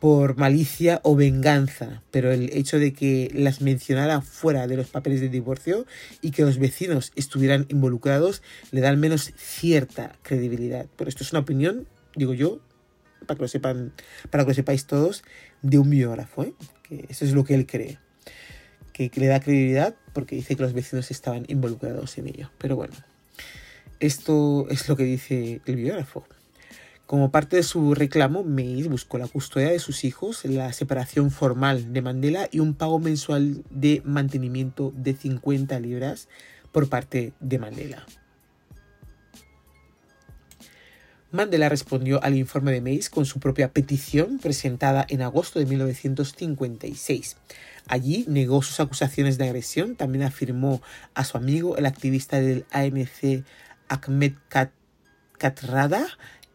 por 0.00 0.38
malicia 0.38 1.00
o 1.04 1.14
venganza, 1.14 2.02
pero 2.10 2.32
el 2.32 2.50
hecho 2.54 2.78
de 2.78 2.94
que 2.94 3.30
las 3.34 3.60
mencionara 3.60 4.22
fuera 4.22 4.66
de 4.66 4.76
los 4.76 4.88
papeles 4.88 5.20
de 5.20 5.28
divorcio 5.28 5.86
y 6.22 6.30
que 6.30 6.42
los 6.42 6.58
vecinos 6.58 7.12
estuvieran 7.16 7.66
involucrados 7.68 8.42
le 8.72 8.80
da 8.80 8.88
al 8.88 8.96
menos 8.96 9.32
cierta 9.36 10.16
credibilidad. 10.22 10.86
Pero 10.96 11.10
esto 11.10 11.22
es 11.22 11.32
una 11.32 11.40
opinión, 11.40 11.86
digo 12.16 12.32
yo, 12.32 12.60
para 13.26 13.36
que 13.36 13.42
lo 13.42 13.48
sepan, 13.48 13.92
para 14.30 14.44
que 14.44 14.50
lo 14.50 14.54
sepáis 14.54 14.86
todos, 14.86 15.22
de 15.60 15.78
un 15.78 15.90
biógrafo, 15.90 16.44
¿eh? 16.44 16.54
que 16.82 17.04
eso 17.10 17.26
es 17.26 17.32
lo 17.32 17.44
que 17.44 17.54
él 17.54 17.66
cree. 17.66 17.98
Que, 18.94 19.10
que 19.10 19.20
le 19.20 19.26
da 19.26 19.40
credibilidad 19.40 19.94
porque 20.14 20.34
dice 20.34 20.56
que 20.56 20.62
los 20.62 20.72
vecinos 20.72 21.10
estaban 21.10 21.44
involucrados 21.48 22.16
en 22.16 22.28
ello. 22.28 22.50
Pero 22.58 22.74
bueno, 22.74 22.94
esto 24.00 24.66
es 24.70 24.88
lo 24.88 24.96
que 24.96 25.04
dice 25.04 25.60
el 25.66 25.76
biógrafo. 25.76 26.24
Como 27.10 27.32
parte 27.32 27.56
de 27.56 27.64
su 27.64 27.96
reclamo, 27.96 28.44
Mays 28.44 28.86
buscó 28.86 29.18
la 29.18 29.26
custodia 29.26 29.70
de 29.70 29.80
sus 29.80 30.04
hijos, 30.04 30.44
la 30.44 30.72
separación 30.72 31.32
formal 31.32 31.92
de 31.92 32.02
Mandela 32.02 32.48
y 32.52 32.60
un 32.60 32.74
pago 32.74 33.00
mensual 33.00 33.64
de 33.68 34.00
mantenimiento 34.04 34.92
de 34.94 35.14
50 35.14 35.80
libras 35.80 36.28
por 36.70 36.88
parte 36.88 37.32
de 37.40 37.58
Mandela. 37.58 38.06
Mandela 41.32 41.68
respondió 41.68 42.22
al 42.22 42.36
informe 42.36 42.70
de 42.70 42.80
Mays 42.80 43.10
con 43.10 43.26
su 43.26 43.40
propia 43.40 43.72
petición 43.72 44.38
presentada 44.38 45.04
en 45.08 45.22
agosto 45.22 45.58
de 45.58 45.66
1956. 45.66 47.38
Allí 47.88 48.24
negó 48.28 48.62
sus 48.62 48.78
acusaciones 48.78 49.36
de 49.36 49.46
agresión, 49.46 49.96
también 49.96 50.22
afirmó 50.22 50.80
a 51.14 51.24
su 51.24 51.36
amigo, 51.36 51.76
el 51.76 51.86
activista 51.86 52.40
del 52.40 52.66
ANC 52.70 53.42
Ahmed 53.88 54.34
Katrada, 55.38 56.06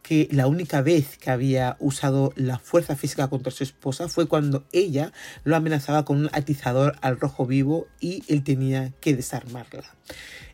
que 0.06 0.28
la 0.32 0.46
única 0.46 0.84
vez 0.84 1.18
que 1.18 1.32
había 1.32 1.78
usado 1.80 2.32
la 2.36 2.60
fuerza 2.60 2.96
física 2.96 3.28
contra 3.28 3.52
su 3.52 3.64
esposa 3.64 4.08
fue 4.08 4.28
cuando 4.28 4.64
ella 4.72 5.12
lo 5.44 5.56
amenazaba 5.56 6.06
con 6.06 6.20
un 6.20 6.30
atizador 6.32 6.96
al 7.02 7.20
rojo 7.20 7.48
vivo 7.48 7.88
y 8.00 8.22
él 8.28 8.44
tenía 8.44 8.94
que 9.02 9.16
desarmarla. 9.16 9.96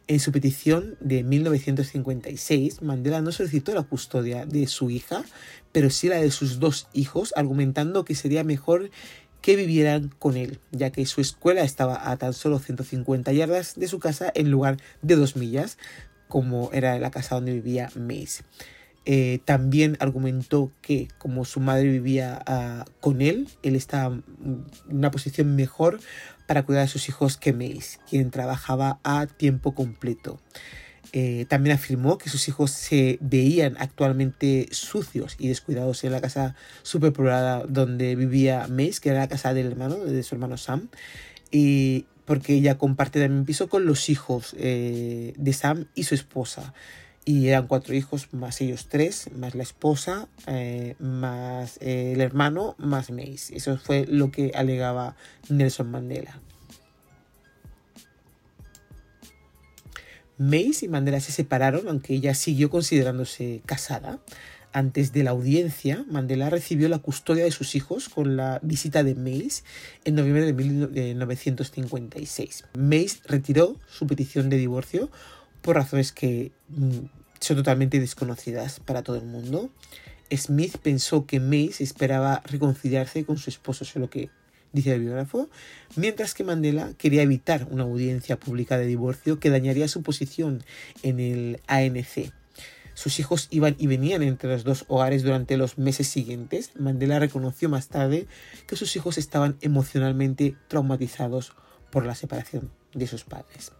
En 0.07 0.21
su 0.21 0.31
petición 0.31 0.95
de 1.01 1.23
1956, 1.23 2.81
Mandela 2.81 3.21
no 3.21 3.33
solicitó 3.33 3.73
la 3.73 3.83
custodia 3.83 4.45
de 4.45 4.67
su 4.67 4.89
hija, 4.89 5.21
pero 5.73 5.89
sí 5.89 6.07
la 6.07 6.21
de 6.21 6.31
sus 6.31 6.59
dos 6.59 6.87
hijos, 6.93 7.33
argumentando 7.35 8.05
que 8.05 8.15
sería 8.15 8.45
mejor 8.45 8.89
que 9.41 9.57
vivieran 9.57 10.15
con 10.17 10.37
él, 10.37 10.59
ya 10.71 10.91
que 10.91 11.05
su 11.05 11.19
escuela 11.19 11.63
estaba 11.63 12.09
a 12.09 12.15
tan 12.15 12.31
solo 12.31 12.59
150 12.59 13.33
yardas 13.33 13.75
de 13.75 13.89
su 13.89 13.99
casa 13.99 14.31
en 14.33 14.49
lugar 14.49 14.77
de 15.01 15.17
dos 15.17 15.35
millas, 15.35 15.77
como 16.29 16.69
era 16.71 16.97
la 16.99 17.11
casa 17.11 17.35
donde 17.35 17.51
vivía 17.51 17.89
Mace. 17.95 18.43
Eh, 19.05 19.39
también 19.45 19.97
argumentó 19.99 20.71
que 20.81 21.07
como 21.17 21.43
su 21.43 21.59
madre 21.59 21.87
vivía 21.87 22.41
ah, 22.45 22.85
con 22.99 23.21
él, 23.21 23.47
él 23.63 23.75
estaba 23.75 24.13
en 24.13 24.65
una 24.89 25.09
posición 25.09 25.55
mejor 25.55 25.99
para 26.45 26.63
cuidar 26.63 26.83
a 26.83 26.87
sus 26.87 27.09
hijos 27.09 27.37
que 27.37 27.51
Mace, 27.51 27.97
quien 28.09 28.29
trabajaba 28.29 28.99
a 29.03 29.25
tiempo 29.25 29.73
completo. 29.73 30.39
Eh, 31.13 31.45
también 31.49 31.75
afirmó 31.75 32.17
que 32.17 32.29
sus 32.29 32.47
hijos 32.47 32.71
se 32.71 33.17
veían 33.21 33.75
actualmente 33.79 34.67
sucios 34.71 35.35
y 35.39 35.49
descuidados 35.49 36.03
en 36.03 36.11
la 36.11 36.21
casa 36.21 36.55
superpoblada 36.83 37.65
donde 37.67 38.15
vivía 38.15 38.67
Mace, 38.69 39.01
que 39.01 39.09
era 39.09 39.19
la 39.19 39.27
casa 39.27 39.53
del 39.53 39.67
hermano, 39.67 39.95
de 39.95 40.23
su 40.23 40.35
hermano 40.35 40.57
Sam, 40.57 40.89
y 41.51 42.05
porque 42.25 42.53
ella 42.53 42.77
comparte 42.77 43.19
también 43.19 43.45
piso 43.45 43.67
con 43.67 43.85
los 43.85 44.09
hijos 44.09 44.55
eh, 44.57 45.33
de 45.37 45.53
Sam 45.53 45.87
y 45.95 46.03
su 46.03 46.15
esposa 46.15 46.73
y 47.23 47.47
eran 47.47 47.67
cuatro 47.67 47.93
hijos, 47.93 48.33
más 48.33 48.59
ellos 48.61 48.87
tres, 48.89 49.29
más 49.35 49.53
la 49.53 49.61
esposa, 49.63 50.27
eh, 50.47 50.95
más 50.99 51.77
el 51.81 52.19
hermano, 52.19 52.75
más 52.77 53.11
Mace. 53.11 53.55
Eso 53.55 53.77
fue 53.77 54.05
lo 54.07 54.31
que 54.31 54.51
alegaba 54.55 55.15
Nelson 55.49 55.91
Mandela. 55.91 56.41
Mace 60.37 60.85
y 60.85 60.87
Mandela 60.87 61.19
se 61.19 61.31
separaron, 61.31 61.87
aunque 61.87 62.15
ella 62.15 62.33
siguió 62.33 62.71
considerándose 62.71 63.61
casada. 63.67 64.19
Antes 64.73 65.11
de 65.11 65.23
la 65.23 65.31
audiencia, 65.31 66.05
Mandela 66.09 66.49
recibió 66.49 66.87
la 66.89 66.99
custodia 66.99 67.43
de 67.43 67.51
sus 67.51 67.75
hijos 67.75 68.07
con 68.09 68.37
la 68.37 68.59
visita 68.63 69.03
de 69.03 69.13
Mace 69.13 69.63
en 70.05 70.15
noviembre 70.15 70.45
de 70.45 70.53
1956. 70.53 72.63
Mace 72.75 73.19
retiró 73.25 73.75
su 73.91 74.07
petición 74.07 74.49
de 74.49 74.57
divorcio 74.57 75.11
por 75.61 75.75
razones 75.75 76.11
que 76.11 76.51
mm, 76.69 76.99
son 77.39 77.57
totalmente 77.57 77.99
desconocidas 77.99 78.79
para 78.79 79.03
todo 79.03 79.17
el 79.17 79.25
mundo. 79.25 79.69
Smith 80.35 80.77
pensó 80.77 81.25
que 81.25 81.39
Mace 81.39 81.83
esperaba 81.83 82.41
reconciliarse 82.45 83.25
con 83.25 83.37
su 83.37 83.49
esposo, 83.49 83.83
solo 83.83 84.09
que 84.09 84.29
dice 84.71 84.93
el 84.93 85.01
biógrafo, 85.01 85.49
mientras 85.95 86.33
que 86.33 86.45
Mandela 86.45 86.93
quería 86.97 87.23
evitar 87.23 87.67
una 87.69 87.83
audiencia 87.83 88.39
pública 88.39 88.77
de 88.77 88.85
divorcio 88.85 89.39
que 89.39 89.49
dañaría 89.49 89.87
su 89.89 90.03
posición 90.03 90.63
en 91.03 91.19
el 91.19 91.61
ANC. 91.67 92.31
Sus 92.93 93.19
hijos 93.19 93.47
iban 93.49 93.75
y 93.79 93.87
venían 93.87 94.21
entre 94.21 94.49
los 94.49 94.63
dos 94.63 94.85
hogares 94.87 95.23
durante 95.23 95.57
los 95.57 95.77
meses 95.77 96.07
siguientes. 96.07 96.71
Mandela 96.77 97.19
reconoció 97.19 97.67
más 97.67 97.87
tarde 97.87 98.27
que 98.67 98.75
sus 98.75 98.95
hijos 98.95 99.17
estaban 99.17 99.57
emocionalmente 99.61 100.55
traumatizados 100.67 101.53
por 101.89 102.05
la 102.05 102.15
separación 102.15 102.69
de 102.93 103.07
sus 103.07 103.23
padres 103.23 103.71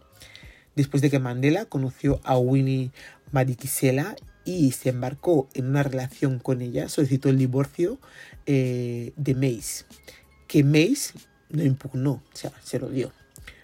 después 0.76 1.02
de 1.02 1.10
que 1.10 1.18
Mandela 1.18 1.64
conoció 1.66 2.20
a 2.24 2.38
Winnie 2.38 2.92
Madikizela 3.30 4.16
y 4.44 4.72
se 4.72 4.90
embarcó 4.90 5.48
en 5.54 5.66
una 5.66 5.82
relación 5.82 6.38
con 6.38 6.62
ella, 6.62 6.88
solicitó 6.88 7.28
el 7.28 7.38
divorcio 7.38 7.98
eh, 8.46 9.12
de 9.16 9.34
Mace, 9.34 9.84
que 10.48 10.64
Mace 10.64 11.14
no 11.50 11.62
impugnó, 11.62 12.12
o 12.12 12.36
sea, 12.36 12.52
se 12.62 12.78
lo 12.78 12.88
dio. 12.88 13.12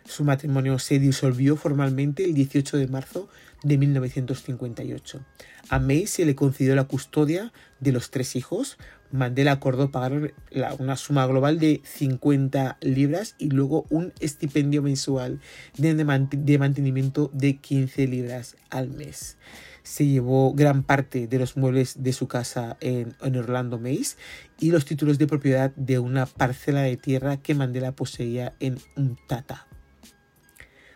Su 0.04 0.24
matrimonio 0.24 0.78
se 0.78 0.98
disolvió 0.98 1.56
formalmente 1.56 2.24
el 2.24 2.32
18 2.32 2.78
de 2.78 2.86
marzo 2.86 3.28
de 3.62 3.76
1958. 3.76 5.20
A 5.68 5.78
May 5.78 6.06
se 6.06 6.24
le 6.24 6.34
concedió 6.34 6.74
la 6.74 6.84
custodia 6.84 7.52
de 7.80 7.92
los 7.92 8.10
tres 8.10 8.36
hijos. 8.36 8.78
Mandela 9.10 9.52
acordó 9.52 9.90
pagar 9.90 10.34
una 10.78 10.96
suma 10.96 11.26
global 11.26 11.58
de 11.58 11.80
50 11.84 12.78
libras 12.80 13.34
y 13.38 13.48
luego 13.50 13.86
un 13.88 14.12
estipendio 14.20 14.82
mensual 14.82 15.40
de, 15.76 16.58
mantenimiento 16.58 17.30
de 17.32 17.56
15 17.56 18.06
libras 18.06 18.56
al 18.70 18.90
mes. 18.90 19.38
Se 19.82 20.06
llevó 20.06 20.52
gran 20.52 20.82
parte 20.82 21.26
de 21.26 21.38
los 21.38 21.56
muebles 21.56 22.02
de 22.02 22.12
su 22.12 22.28
casa 22.28 22.76
en, 22.80 23.16
Orlando 23.20 23.78
Mays 23.78 24.18
y 24.60 24.70
los 24.70 24.84
títulos 24.84 25.16
de 25.18 25.26
propiedad 25.26 25.72
de 25.76 25.98
una 25.98 26.26
parcela 26.26 26.82
de 26.82 26.98
tierra 26.98 27.38
que 27.38 27.54
Mandela 27.54 27.92
poseía 27.92 28.52
en 28.60 28.78
Untata. 28.96 29.66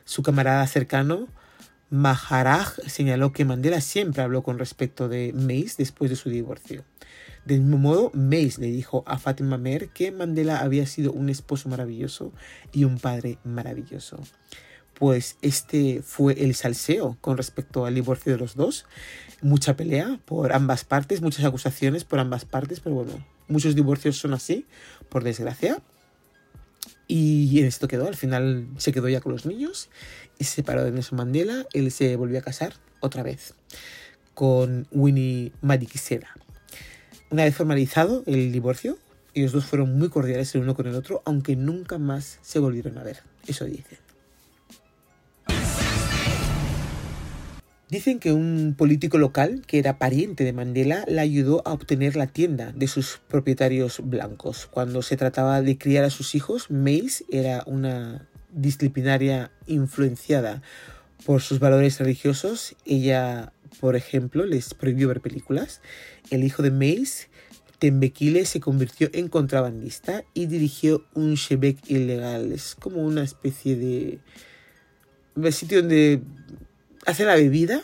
Su 0.05 0.23
camarada 0.23 0.67
cercano, 0.67 1.29
Maharaj 1.93 2.79
señaló 2.87 3.35
que 3.35 3.45
Mandela 3.45 3.83
siempre 3.83 4.23
habló 4.23 4.43
con 4.43 4.59
respecto 4.59 5.11
de 5.11 5.35
Mays 5.35 5.77
después 5.77 6.11
de 6.11 6.17
su 6.17 6.31
divorcio. 6.31 6.87
Del 7.45 7.61
mismo 7.61 7.77
modo, 7.77 8.11
Mays 8.15 8.57
le 8.57 8.69
dijo 8.69 9.05
a 9.07 9.19
Fatima 9.19 9.59
Mer 9.59 9.91
que 9.91 10.11
Mandela 10.11 10.61
había 10.61 10.87
sido 10.87 11.13
un 11.13 11.29
esposo 11.29 11.69
maravilloso 11.69 12.33
y 12.73 12.85
un 12.85 12.99
padre 12.99 13.37
maravilloso. 13.45 14.19
Pues 14.95 15.37
este 15.43 16.01
fue 16.03 16.43
el 16.43 16.55
salseo 16.55 17.19
con 17.21 17.37
respecto 17.37 17.85
al 17.85 17.95
divorcio 17.95 18.33
de 18.33 18.39
los 18.39 18.57
dos. 18.57 18.87
Mucha 19.43 19.77
pelea 19.77 20.19
por 20.25 20.55
ambas 20.55 20.85
partes, 20.85 21.21
muchas 21.21 21.45
acusaciones 21.45 22.05
por 22.05 22.21
ambas 22.21 22.47
partes, 22.47 22.81
pero 22.81 22.95
bueno, 22.95 23.27
muchos 23.49 23.75
divorcios 23.75 24.17
son 24.17 24.33
así, 24.33 24.65
por 25.11 25.25
desgracia. 25.25 25.83
Y 27.07 27.59
en 27.59 27.67
esto 27.67 27.89
quedó, 27.89 28.09
al 28.09 28.17
final 28.17 28.69
se 28.79 28.93
quedó 28.93 29.07
ya 29.11 29.21
con 29.21 29.33
los 29.33 29.45
niños 29.45 29.91
se 30.45 30.57
separó 30.57 30.85
de 30.85 30.93
Nelson 30.93 31.17
Mandela. 31.17 31.67
Él 31.73 31.91
se 31.91 32.17
volvió 32.17 32.39
a 32.39 32.43
casar 32.43 32.75
otra 33.01 33.23
vez 33.23 33.55
con 34.35 34.87
Winnie 34.91 35.53
Madikizela. 35.61 36.29
Una 37.31 37.45
vez 37.45 37.55
formalizado 37.55 38.23
el 38.27 38.53
divorcio, 38.53 38.99
ellos 39.35 39.53
dos 39.53 39.65
fueron 39.65 39.99
muy 39.99 40.11
cordiales 40.11 40.55
el 40.55 40.63
uno 40.63 40.75
con 40.75 40.87
el 40.87 40.95
otro, 40.95 41.23
aunque 41.25 41.57
nunca 41.57 41.99
más 41.99 42.39
se 42.43 42.59
volvieron 42.59 42.99
a 42.99 43.03
ver. 43.03 43.21
Eso 43.47 43.65
dicen. 43.65 43.99
Dicen 47.89 48.21
que 48.21 48.33
un 48.33 48.75
político 48.77 49.19
local, 49.19 49.63
que 49.67 49.79
era 49.79 49.99
pariente 49.99 50.45
de 50.45 50.55
Mandela, 50.55 51.05
le 51.07 51.21
ayudó 51.21 51.61
a 51.67 51.75
obtener 51.75 52.17
la 52.17 52.27
tienda 52.27 52.73
de 52.73 52.89
sus 52.89 53.21
propietarios 53.29 54.01
blancos. 54.03 54.67
Cuando 54.67 55.03
se 55.03 55.19
trataba 55.19 55.61
de 55.61 55.77
criar 55.77 56.05
a 56.05 56.09
sus 56.11 56.35
hijos, 56.35 56.71
Mays 56.71 57.25
era 57.31 57.63
una 57.67 58.27
disciplinaria 58.53 59.51
influenciada 59.67 60.63
por 61.25 61.41
sus 61.41 61.59
valores 61.59 61.99
religiosos. 61.99 62.77
Ella, 62.85 63.53
por 63.81 63.97
ejemplo, 63.97 64.45
les 64.47 64.75
prohibió 64.75 65.09
ver 65.09 65.21
películas. 65.21 65.81
El 66.31 66.45
hijo 66.45 66.63
de 66.63 66.71
Mays, 66.71 67.29
Tembekile, 67.79 68.45
se 68.45 68.61
convirtió 68.61 69.11
en 69.13 69.29
contrabandista 69.29 70.25
y 70.35 70.47
dirigió 70.47 71.05
un 71.15 71.35
shebek 71.35 71.91
ilegal. 71.91 72.53
Es 72.53 72.75
como 72.75 73.03
una 73.03 73.23
especie 73.25 73.77
de 73.77 74.21
sitio 75.53 75.81
donde 75.81 76.23
hace 77.07 77.25
la 77.25 77.35
bebida, 77.35 77.81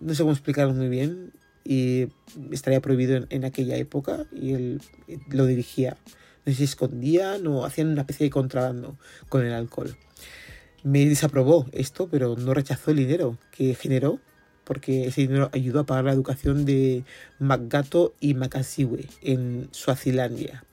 no 0.00 0.14
sé 0.14 0.22
cómo 0.22 0.32
explicarlo 0.32 0.74
muy 0.74 0.88
bien, 0.88 1.32
y 1.64 2.08
estaría 2.50 2.80
prohibido 2.80 3.24
en, 3.28 3.44
aquella 3.44 3.76
época, 3.76 4.26
y 4.32 4.52
él 4.52 4.80
lo 5.28 5.46
dirigía. 5.46 5.96
No 6.44 6.52
sé 6.52 6.58
si 6.58 6.64
escondían 6.64 7.46
o 7.46 7.64
hacían 7.64 7.88
una 7.88 8.02
especie 8.02 8.24
de 8.24 8.30
contrabando 8.30 8.96
con 9.28 9.44
el 9.44 9.52
alcohol. 9.52 9.96
Me 10.82 11.06
desaprobó 11.06 11.66
esto, 11.72 12.08
pero 12.10 12.36
no 12.36 12.54
rechazó 12.54 12.90
el 12.90 12.98
dinero 12.98 13.38
que 13.52 13.74
generó, 13.74 14.18
porque 14.64 15.06
ese 15.06 15.22
dinero 15.22 15.50
ayudó 15.52 15.80
a 15.80 15.86
pagar 15.86 16.04
la 16.04 16.12
educación 16.12 16.64
de 16.64 17.04
Magato 17.38 18.14
y 18.20 18.34
Makasiwe 18.34 19.08
en 19.22 19.68
Suazilandia. 19.70 20.64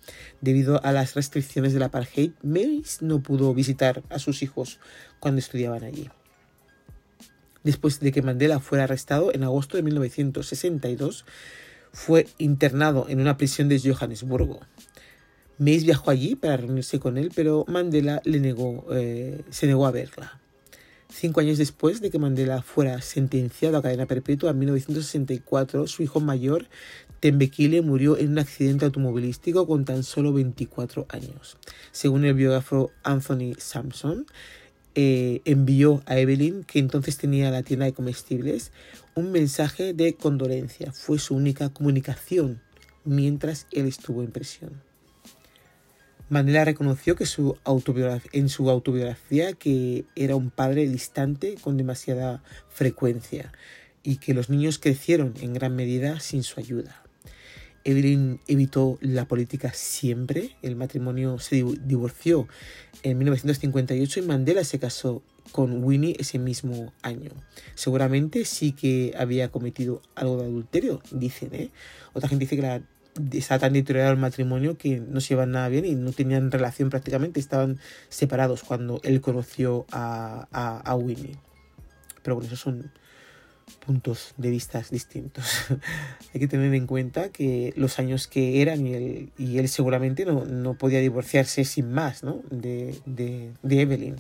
Debido 0.42 0.84
a 0.84 0.92
las 0.92 1.16
restricciones 1.16 1.74
del 1.74 1.84
apartheid, 1.84 2.32
Mace 2.42 3.00
no 3.06 3.22
pudo 3.22 3.54
visitar 3.54 4.02
a 4.10 4.18
sus 4.18 4.42
hijos 4.42 4.80
cuando 5.20 5.40
estudiaban 5.40 5.84
allí 5.84 6.10
después 7.64 8.00
de 8.00 8.12
que 8.12 8.22
Mandela 8.22 8.60
fuera 8.60 8.86
arrestado 8.86 9.34
en 9.34 9.44
agosto 9.44 9.78
de 9.78 9.84
1962, 9.84 11.26
fue 11.92 12.28
internado 12.38 13.08
en 13.10 13.20
una 13.20 13.38
prisión 13.38 13.68
de 13.70 13.80
Johannesburgo. 13.80 14.60
Mays 15.60 15.84
viajó 15.84 16.10
allí 16.10 16.36
para 16.36 16.56
reunirse 16.56 17.00
con 17.00 17.18
él, 17.18 17.32
pero 17.36 17.66
Mandela 17.68 18.22
le 18.24 18.40
negó, 18.40 18.86
eh, 18.92 19.42
se 19.50 19.68
negó 19.68 19.86
a 19.86 19.92
verla. 19.92 20.40
Cinco 21.10 21.42
años 21.42 21.58
después 21.58 22.00
de 22.00 22.10
que 22.10 22.18
Mandela 22.18 22.62
fuera 22.62 23.02
sentenciado 23.02 23.78
a 23.78 23.82
cadena 23.82 24.06
perpetua 24.06 24.52
en 24.52 24.60
1964, 24.60 25.88
su 25.88 26.02
hijo 26.02 26.22
mayor, 26.22 26.68
Tembekile, 27.20 27.82
murió 27.82 28.18
en 28.18 28.30
un 28.30 28.40
accidente 28.40 28.86
automovilístico 28.86 29.68
con 29.68 29.84
tan 29.84 30.04
solo 30.04 30.32
24 30.32 31.08
años. 31.10 31.58
Según 31.92 32.24
el 32.24 32.36
biógrafo 32.36 32.92
Anthony 33.04 33.56
Sampson, 33.58 34.28
eh, 34.96 35.42
envió 35.44 36.04
a 36.06 36.20
Evelyn, 36.20 36.64
que 36.64 36.80
entonces 36.80 37.18
tenía 37.18 37.52
la 37.52 37.64
tienda 37.64 37.86
de 37.86 37.94
comestibles, 37.94 38.72
un 39.14 39.34
mensaje 39.34 39.94
de 39.94 40.14
condolencia. 40.14 40.94
Fue 40.94 41.20
su 41.20 41.36
única 41.36 41.68
comunicación 41.70 42.62
mientras 43.04 43.68
él 43.72 43.88
estuvo 43.88 44.24
en 44.24 44.32
prisión. 44.32 44.89
Mandela 46.30 46.64
reconoció 46.64 47.16
que 47.16 47.26
su 47.26 47.58
en 48.34 48.50
su 48.50 48.70
autobiografía 48.70 49.54
que 49.54 50.06
era 50.16 50.36
un 50.36 50.52
padre 50.52 50.88
distante 50.88 51.56
con 51.62 51.76
demasiada 51.76 52.44
frecuencia 52.70 53.52
y 54.04 54.18
que 54.18 54.36
los 54.36 54.50
niños 54.50 54.78
crecieron 54.78 55.34
en 55.42 55.54
gran 55.54 55.76
medida 55.76 56.20
sin 56.20 56.44
su 56.44 56.60
ayuda. 56.60 57.04
Evelyn 57.84 58.40
evitó 58.48 59.00
la 59.02 59.26
política 59.28 59.72
siempre. 59.74 60.56
El 60.62 60.76
matrimonio 60.76 61.40
se 61.40 61.64
divorció 61.84 62.48
en 63.02 63.18
1958 63.18 64.20
y 64.20 64.24
Mandela 64.24 64.64
se 64.64 64.80
casó 64.80 65.24
con 65.52 65.84
Winnie 65.84 66.16
ese 66.20 66.38
mismo 66.38 66.94
año. 67.02 67.32
Seguramente 67.74 68.46
sí 68.46 68.74
que 68.74 69.14
había 69.18 69.50
cometido 69.50 70.02
algo 70.16 70.38
de 70.38 70.44
adulterio, 70.46 71.02
dicen. 71.12 71.56
¿eh? 71.56 71.72
Otra 72.14 72.30
gente 72.30 72.46
dice 72.46 72.56
que 72.56 72.62
la, 72.62 72.84
estaba 73.32 73.60
tan 73.60 73.74
deteriorado 73.74 74.14
el 74.14 74.20
matrimonio 74.20 74.78
que 74.78 75.00
no 75.00 75.22
se 75.22 75.34
iban 75.34 75.52
nada 75.52 75.70
bien 75.70 75.86
y 75.86 75.96
no 75.96 76.12
tenían 76.12 76.52
relación 76.52 76.90
prácticamente, 76.90 77.40
estaban 77.40 77.80
separados 78.10 78.64
cuando 78.64 79.00
él 79.04 79.22
conoció 79.22 79.86
a, 79.92 80.48
a, 80.52 80.78
a 80.80 80.96
Winnie. 80.96 81.38
Pero 82.24 82.36
bueno, 82.36 82.48
esos 82.48 82.60
son 82.60 82.92
puntos 83.86 84.34
de 84.38 84.50
vista 84.50 84.84
distintos. 84.90 85.46
Hay 86.34 86.40
que 86.40 86.48
tener 86.48 86.74
en 86.74 86.88
cuenta 86.88 87.30
que 87.30 87.74
los 87.76 88.00
años 88.00 88.28
que 88.28 88.62
eran 88.62 88.86
y 88.86 88.94
él, 88.94 89.32
y 89.38 89.58
él 89.58 89.70
seguramente 89.70 90.26
no, 90.26 90.46
no 90.46 90.78
podía 90.78 91.00
divorciarse 91.00 91.64
sin 91.66 91.92
más 91.92 92.24
¿no? 92.24 92.42
de, 92.50 92.96
de, 93.06 93.52
de 93.64 93.82
Evelyn. 93.82 94.16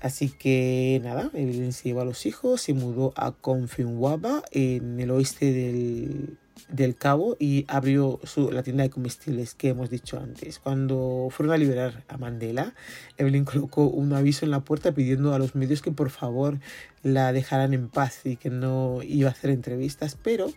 Así 0.00 0.30
que 0.30 1.00
nada, 1.02 1.30
Evelyn 1.34 1.72
se 1.72 1.90
llevó 1.90 2.00
a 2.00 2.04
los 2.06 2.24
hijos, 2.24 2.62
se 2.62 2.72
mudó 2.72 3.12
a 3.16 3.32
Confinwaba 3.32 4.42
en 4.50 4.98
el 4.98 5.10
oeste 5.10 5.52
del, 5.52 6.38
del 6.72 6.96
Cabo 6.96 7.36
y 7.38 7.64
abrió 7.68 8.20
su, 8.24 8.50
la 8.50 8.62
tienda 8.62 8.82
de 8.82 8.90
comestibles 8.90 9.54
que 9.54 9.68
hemos 9.68 9.90
dicho 9.90 10.18
antes. 10.18 10.58
Cuando 10.58 11.28
fueron 11.30 11.54
a 11.54 11.58
liberar 11.58 12.04
a 12.08 12.16
Mandela, 12.16 12.74
Evelyn 13.16 13.44
colocó 13.44 13.84
un 13.86 14.12
aviso 14.12 14.44
en 14.44 14.50
la 14.50 14.60
puerta 14.60 14.92
pidiendo 14.92 15.34
a 15.34 15.38
los 15.38 15.54
medios 15.54 15.82
que 15.82 15.92
por 15.92 16.10
favor 16.10 16.58
la 17.02 17.32
dejaran 17.32 17.74
en 17.74 17.88
paz 17.88 18.20
y 18.24 18.36
que 18.36 18.50
no 18.50 19.00
iba 19.02 19.28
a 19.28 19.32
hacer 19.32 19.50
entrevistas, 19.50 20.16
pero 20.22 20.52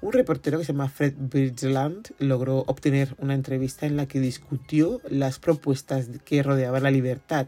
un 0.00 0.12
reportero 0.12 0.58
que 0.58 0.64
se 0.64 0.72
llama 0.72 0.88
Fred 0.88 1.14
Bridgeland 1.16 2.10
logró 2.18 2.64
obtener 2.66 3.14
una 3.18 3.34
entrevista 3.34 3.86
en 3.86 3.96
la 3.96 4.06
que 4.06 4.20
discutió 4.20 5.00
las 5.08 5.38
propuestas 5.38 6.08
que 6.24 6.42
rodeaban 6.42 6.82
la 6.82 6.90
libertad 6.90 7.46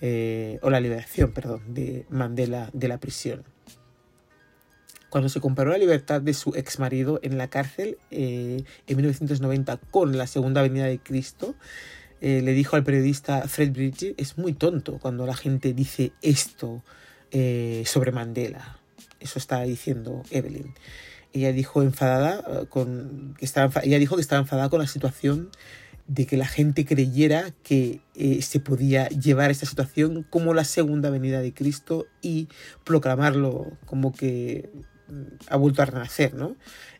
eh, 0.00 0.58
o 0.62 0.70
la 0.70 0.80
liberación, 0.80 1.32
perdón, 1.32 1.62
de 1.74 2.04
Mandela 2.10 2.70
de 2.72 2.88
la 2.88 2.98
prisión 2.98 3.42
cuando 5.10 5.28
se 5.28 5.40
comparó 5.40 5.70
la 5.70 5.78
libertad 5.78 6.20
de 6.20 6.34
su 6.34 6.54
ex 6.54 6.78
marido 6.78 7.18
en 7.22 7.38
la 7.38 7.48
cárcel 7.48 7.98
eh, 8.10 8.62
en 8.86 8.96
1990 8.96 9.78
con 9.90 10.16
la 10.16 10.26
segunda 10.26 10.62
venida 10.62 10.84
de 10.84 10.98
Cristo, 10.98 11.54
eh, 12.20 12.42
le 12.42 12.52
dijo 12.52 12.76
al 12.76 12.84
periodista 12.84 13.46
Fred 13.48 13.72
Bridges, 13.72 14.14
es 14.16 14.38
muy 14.38 14.52
tonto 14.52 14.98
cuando 14.98 15.24
la 15.26 15.34
gente 15.34 15.72
dice 15.72 16.12
esto 16.20 16.82
eh, 17.30 17.84
sobre 17.86 18.12
Mandela. 18.12 18.78
Eso 19.20 19.38
está 19.38 19.62
diciendo 19.62 20.22
Evelyn. 20.30 20.74
Ella 21.32 21.52
dijo 21.52 21.82
enfadada 21.82 22.66
con 22.66 23.34
que 23.38 23.44
estaba, 23.44 23.82
ella 23.82 23.98
dijo 23.98 24.16
que 24.16 24.22
estaba 24.22 24.40
enfadada 24.40 24.68
con 24.68 24.80
la 24.80 24.86
situación 24.86 25.50
de 26.06 26.26
que 26.26 26.38
la 26.38 26.46
gente 26.46 26.86
creyera 26.86 27.52
que 27.62 28.00
se 28.40 28.60
podía 28.60 29.08
llevar 29.08 29.50
esta 29.50 29.66
situación 29.66 30.22
como 30.22 30.54
la 30.54 30.64
segunda 30.64 31.10
venida 31.10 31.42
de 31.42 31.52
Cristo 31.52 32.06
y 32.22 32.48
proclamarlo 32.82 33.76
como 33.84 34.14
que 34.14 34.70
ha 35.48 35.56
vuelto 35.56 35.82
a 35.82 35.86
renacer, 35.86 36.34
¿no? 36.34 36.56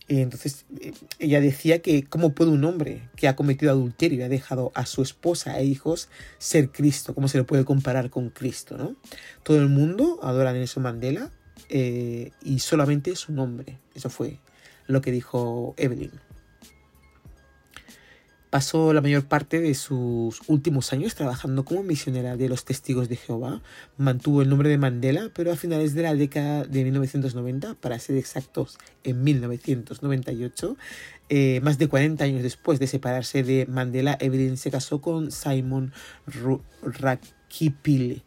Y 0.08 0.20
entonces 0.20 0.64
eh, 0.80 0.92
ella 1.18 1.40
decía 1.40 1.80
que 1.80 2.04
cómo 2.04 2.32
puede 2.32 2.50
un 2.50 2.64
hombre 2.64 3.08
que 3.14 3.28
ha 3.28 3.36
cometido 3.36 3.70
adulterio 3.70 4.20
y 4.20 4.22
ha 4.22 4.28
dejado 4.28 4.72
a 4.74 4.86
su 4.86 5.02
esposa 5.02 5.58
e 5.58 5.64
hijos 5.64 6.08
ser 6.38 6.70
Cristo, 6.70 7.14
cómo 7.14 7.28
se 7.28 7.38
le 7.38 7.44
puede 7.44 7.64
comparar 7.64 8.08
con 8.08 8.30
Cristo, 8.30 8.78
¿no? 8.78 8.96
Todo 9.42 9.58
el 9.58 9.68
mundo 9.68 10.18
adora 10.22 10.50
a 10.50 10.52
Nelson 10.54 10.82
Mandela, 10.82 11.30
eh, 11.68 12.30
y 12.42 12.60
solamente 12.60 13.14
su 13.16 13.32
nombre. 13.32 13.78
Eso 13.94 14.08
fue 14.08 14.38
lo 14.86 15.00
que 15.00 15.12
dijo 15.12 15.74
Evelyn. 15.76 16.12
Pasó 18.50 18.94
la 18.94 19.02
mayor 19.02 19.26
parte 19.26 19.60
de 19.60 19.74
sus 19.74 20.40
últimos 20.46 20.94
años 20.94 21.14
trabajando 21.14 21.66
como 21.66 21.82
misionera 21.82 22.36
de 22.38 22.48
los 22.48 22.64
testigos 22.64 23.10
de 23.10 23.16
Jehová. 23.16 23.60
Mantuvo 23.98 24.40
el 24.40 24.48
nombre 24.48 24.70
de 24.70 24.78
Mandela, 24.78 25.30
pero 25.34 25.52
a 25.52 25.56
finales 25.56 25.92
de 25.94 26.02
la 26.02 26.14
década 26.14 26.64
de 26.64 26.82
1990, 26.84 27.74
para 27.74 27.98
ser 27.98 28.16
exactos, 28.16 28.78
en 29.04 29.22
1998, 29.22 30.78
eh, 31.28 31.60
más 31.62 31.76
de 31.76 31.88
40 31.88 32.24
años 32.24 32.42
después 32.42 32.78
de 32.78 32.86
separarse 32.86 33.42
de 33.42 33.66
Mandela, 33.66 34.16
Evelyn 34.18 34.56
se 34.56 34.70
casó 34.70 35.02
con 35.02 35.30
Simon 35.30 35.92
Rakipile, 36.82 38.22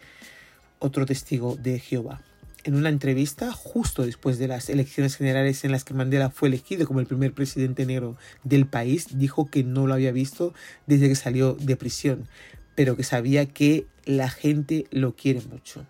otro 0.77 1.07
testigo 1.07 1.55
de 1.55 1.79
Jehová 1.79 2.21
en 2.63 2.75
una 2.75 2.89
entrevista 2.89 3.51
justo 3.51 4.05
después 4.05 4.37
de 4.37 4.47
las 4.47 4.69
elecciones 4.69 5.15
generales 5.15 5.63
en 5.63 5.71
las 5.71 5.83
que 5.83 5.93
Mandela 5.93 6.29
fue 6.29 6.49
elegido 6.49 6.87
como 6.87 6.99
el 6.99 7.07
primer 7.07 7.33
presidente 7.33 7.85
negro 7.85 8.17
del 8.43 8.65
país, 8.65 9.07
dijo 9.17 9.49
que 9.49 9.63
no 9.63 9.87
lo 9.87 9.93
había 9.93 10.11
visto 10.11 10.53
desde 10.87 11.09
que 11.09 11.15
salió 11.15 11.53
de 11.53 11.75
prisión, 11.75 12.27
pero 12.75 12.95
que 12.95 13.03
sabía 13.03 13.45
que 13.45 13.85
la 14.05 14.29
gente 14.29 14.85
lo 14.91 15.15
quiere 15.15 15.41
mucho. 15.41 15.85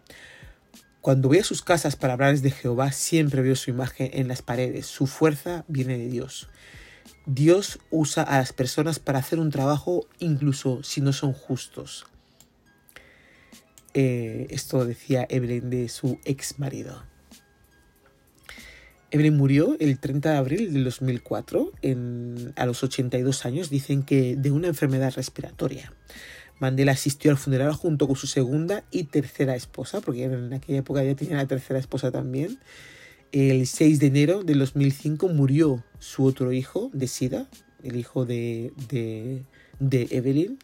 Cuando 1.01 1.29
voy 1.29 1.39
a 1.39 1.43
sus 1.43 1.63
casas 1.63 1.95
para 1.95 2.13
hablarles 2.13 2.43
de 2.43 2.51
Jehová, 2.51 2.91
siempre 2.91 3.41
veo 3.41 3.55
su 3.55 3.71
imagen 3.71 4.11
en 4.13 4.27
las 4.27 4.43
paredes. 4.43 4.85
Su 4.85 5.07
fuerza 5.07 5.65
viene 5.67 5.97
de 5.97 6.07
Dios. 6.07 6.47
Dios 7.25 7.79
usa 7.89 8.23
a 8.23 8.37
las 8.37 8.53
personas 8.53 8.99
para 8.99 9.19
hacer 9.19 9.39
un 9.39 9.49
trabajo 9.49 10.07
incluso 10.19 10.83
si 10.83 11.01
no 11.01 11.11
son 11.11 11.33
justos. 11.33 12.05
Eh, 13.93 14.47
esto 14.49 14.85
decía 14.85 15.25
Evelyn 15.29 15.69
de 15.69 15.89
su 15.89 16.19
ex 16.25 16.59
marido. 16.59 17.03
Evelyn 19.11 19.35
murió 19.35 19.75
el 19.79 19.99
30 19.99 20.31
de 20.31 20.37
abril 20.37 20.73
del 20.73 20.85
2004 20.85 21.73
en, 21.81 22.53
a 22.55 22.65
los 22.65 22.81
82 22.81 23.45
años, 23.45 23.69
dicen 23.69 24.03
que 24.03 24.37
de 24.37 24.51
una 24.51 24.67
enfermedad 24.67 25.13
respiratoria. 25.15 25.91
Mandela 26.59 26.93
asistió 26.93 27.31
al 27.31 27.37
funeral 27.37 27.73
junto 27.73 28.07
con 28.07 28.15
su 28.15 28.27
segunda 28.27 28.85
y 28.91 29.05
tercera 29.05 29.55
esposa, 29.55 29.99
porque 29.99 30.23
en 30.23 30.53
aquella 30.53 30.79
época 30.79 31.03
ya 31.03 31.15
tenía 31.15 31.35
la 31.35 31.47
tercera 31.47 31.79
esposa 31.79 32.11
también. 32.11 32.59
El 33.31 33.67
6 33.67 33.99
de 33.99 34.07
enero 34.07 34.43
del 34.43 34.59
2005 34.59 35.27
murió 35.29 35.83
su 35.99 36.23
otro 36.23 36.53
hijo 36.53 36.89
de 36.93 37.07
SIDA, 37.07 37.49
el 37.83 37.95
hijo 37.95 38.25
de, 38.25 38.71
de, 38.89 39.43
de 39.79 40.07
Evelyn. 40.11 40.59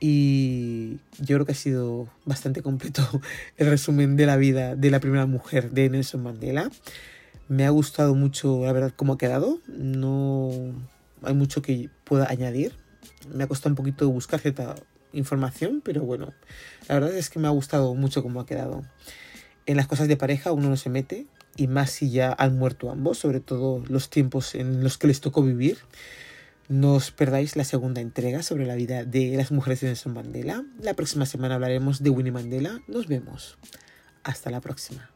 Y 0.00 0.98
yo 1.18 1.36
creo 1.36 1.46
que 1.46 1.52
ha 1.52 1.56
sido 1.56 2.08
bastante 2.24 2.62
completo 2.62 3.02
el 3.56 3.68
resumen 3.68 4.16
de 4.16 4.26
la 4.26 4.36
vida 4.36 4.76
de 4.76 4.90
la 4.90 5.00
primera 5.00 5.26
mujer 5.26 5.70
de 5.70 5.88
Nelson 5.88 6.22
Mandela. 6.22 6.70
Me 7.48 7.64
ha 7.64 7.70
gustado 7.70 8.14
mucho, 8.14 8.64
la 8.64 8.72
verdad, 8.72 8.92
cómo 8.94 9.14
ha 9.14 9.18
quedado. 9.18 9.60
No 9.68 10.50
hay 11.22 11.34
mucho 11.34 11.62
que 11.62 11.90
pueda 12.04 12.28
añadir. 12.28 12.72
Me 13.32 13.44
ha 13.44 13.46
costado 13.46 13.70
un 13.70 13.76
poquito 13.76 14.08
buscar 14.10 14.40
cierta 14.40 14.74
información, 15.12 15.80
pero 15.84 16.02
bueno, 16.02 16.32
la 16.88 16.96
verdad 16.96 17.16
es 17.16 17.30
que 17.30 17.38
me 17.38 17.46
ha 17.46 17.50
gustado 17.50 17.94
mucho 17.94 18.22
cómo 18.22 18.40
ha 18.40 18.46
quedado. 18.46 18.84
En 19.66 19.76
las 19.76 19.86
cosas 19.86 20.08
de 20.08 20.16
pareja 20.16 20.52
uno 20.52 20.68
no 20.68 20.76
se 20.76 20.90
mete, 20.90 21.26
y 21.56 21.66
más 21.68 21.90
si 21.90 22.10
ya 22.10 22.34
han 22.38 22.58
muerto 22.58 22.90
ambos, 22.90 23.18
sobre 23.18 23.40
todo 23.40 23.82
los 23.88 24.10
tiempos 24.10 24.54
en 24.54 24.82
los 24.82 24.98
que 24.98 25.06
les 25.06 25.20
tocó 25.20 25.42
vivir. 25.42 25.78
No 26.68 26.94
os 26.94 27.12
perdáis 27.12 27.54
la 27.54 27.62
segunda 27.62 28.00
entrega 28.00 28.42
sobre 28.42 28.66
la 28.66 28.74
vida 28.74 29.04
de 29.04 29.36
las 29.36 29.52
mujeres 29.52 29.80
de 29.80 29.86
Nelson 29.86 30.14
Mandela. 30.14 30.64
La 30.80 30.94
próxima 30.94 31.24
semana 31.24 31.54
hablaremos 31.54 32.02
de 32.02 32.10
Winnie 32.10 32.32
Mandela. 32.32 32.80
Nos 32.88 33.06
vemos. 33.06 33.56
Hasta 34.24 34.50
la 34.50 34.60
próxima. 34.60 35.15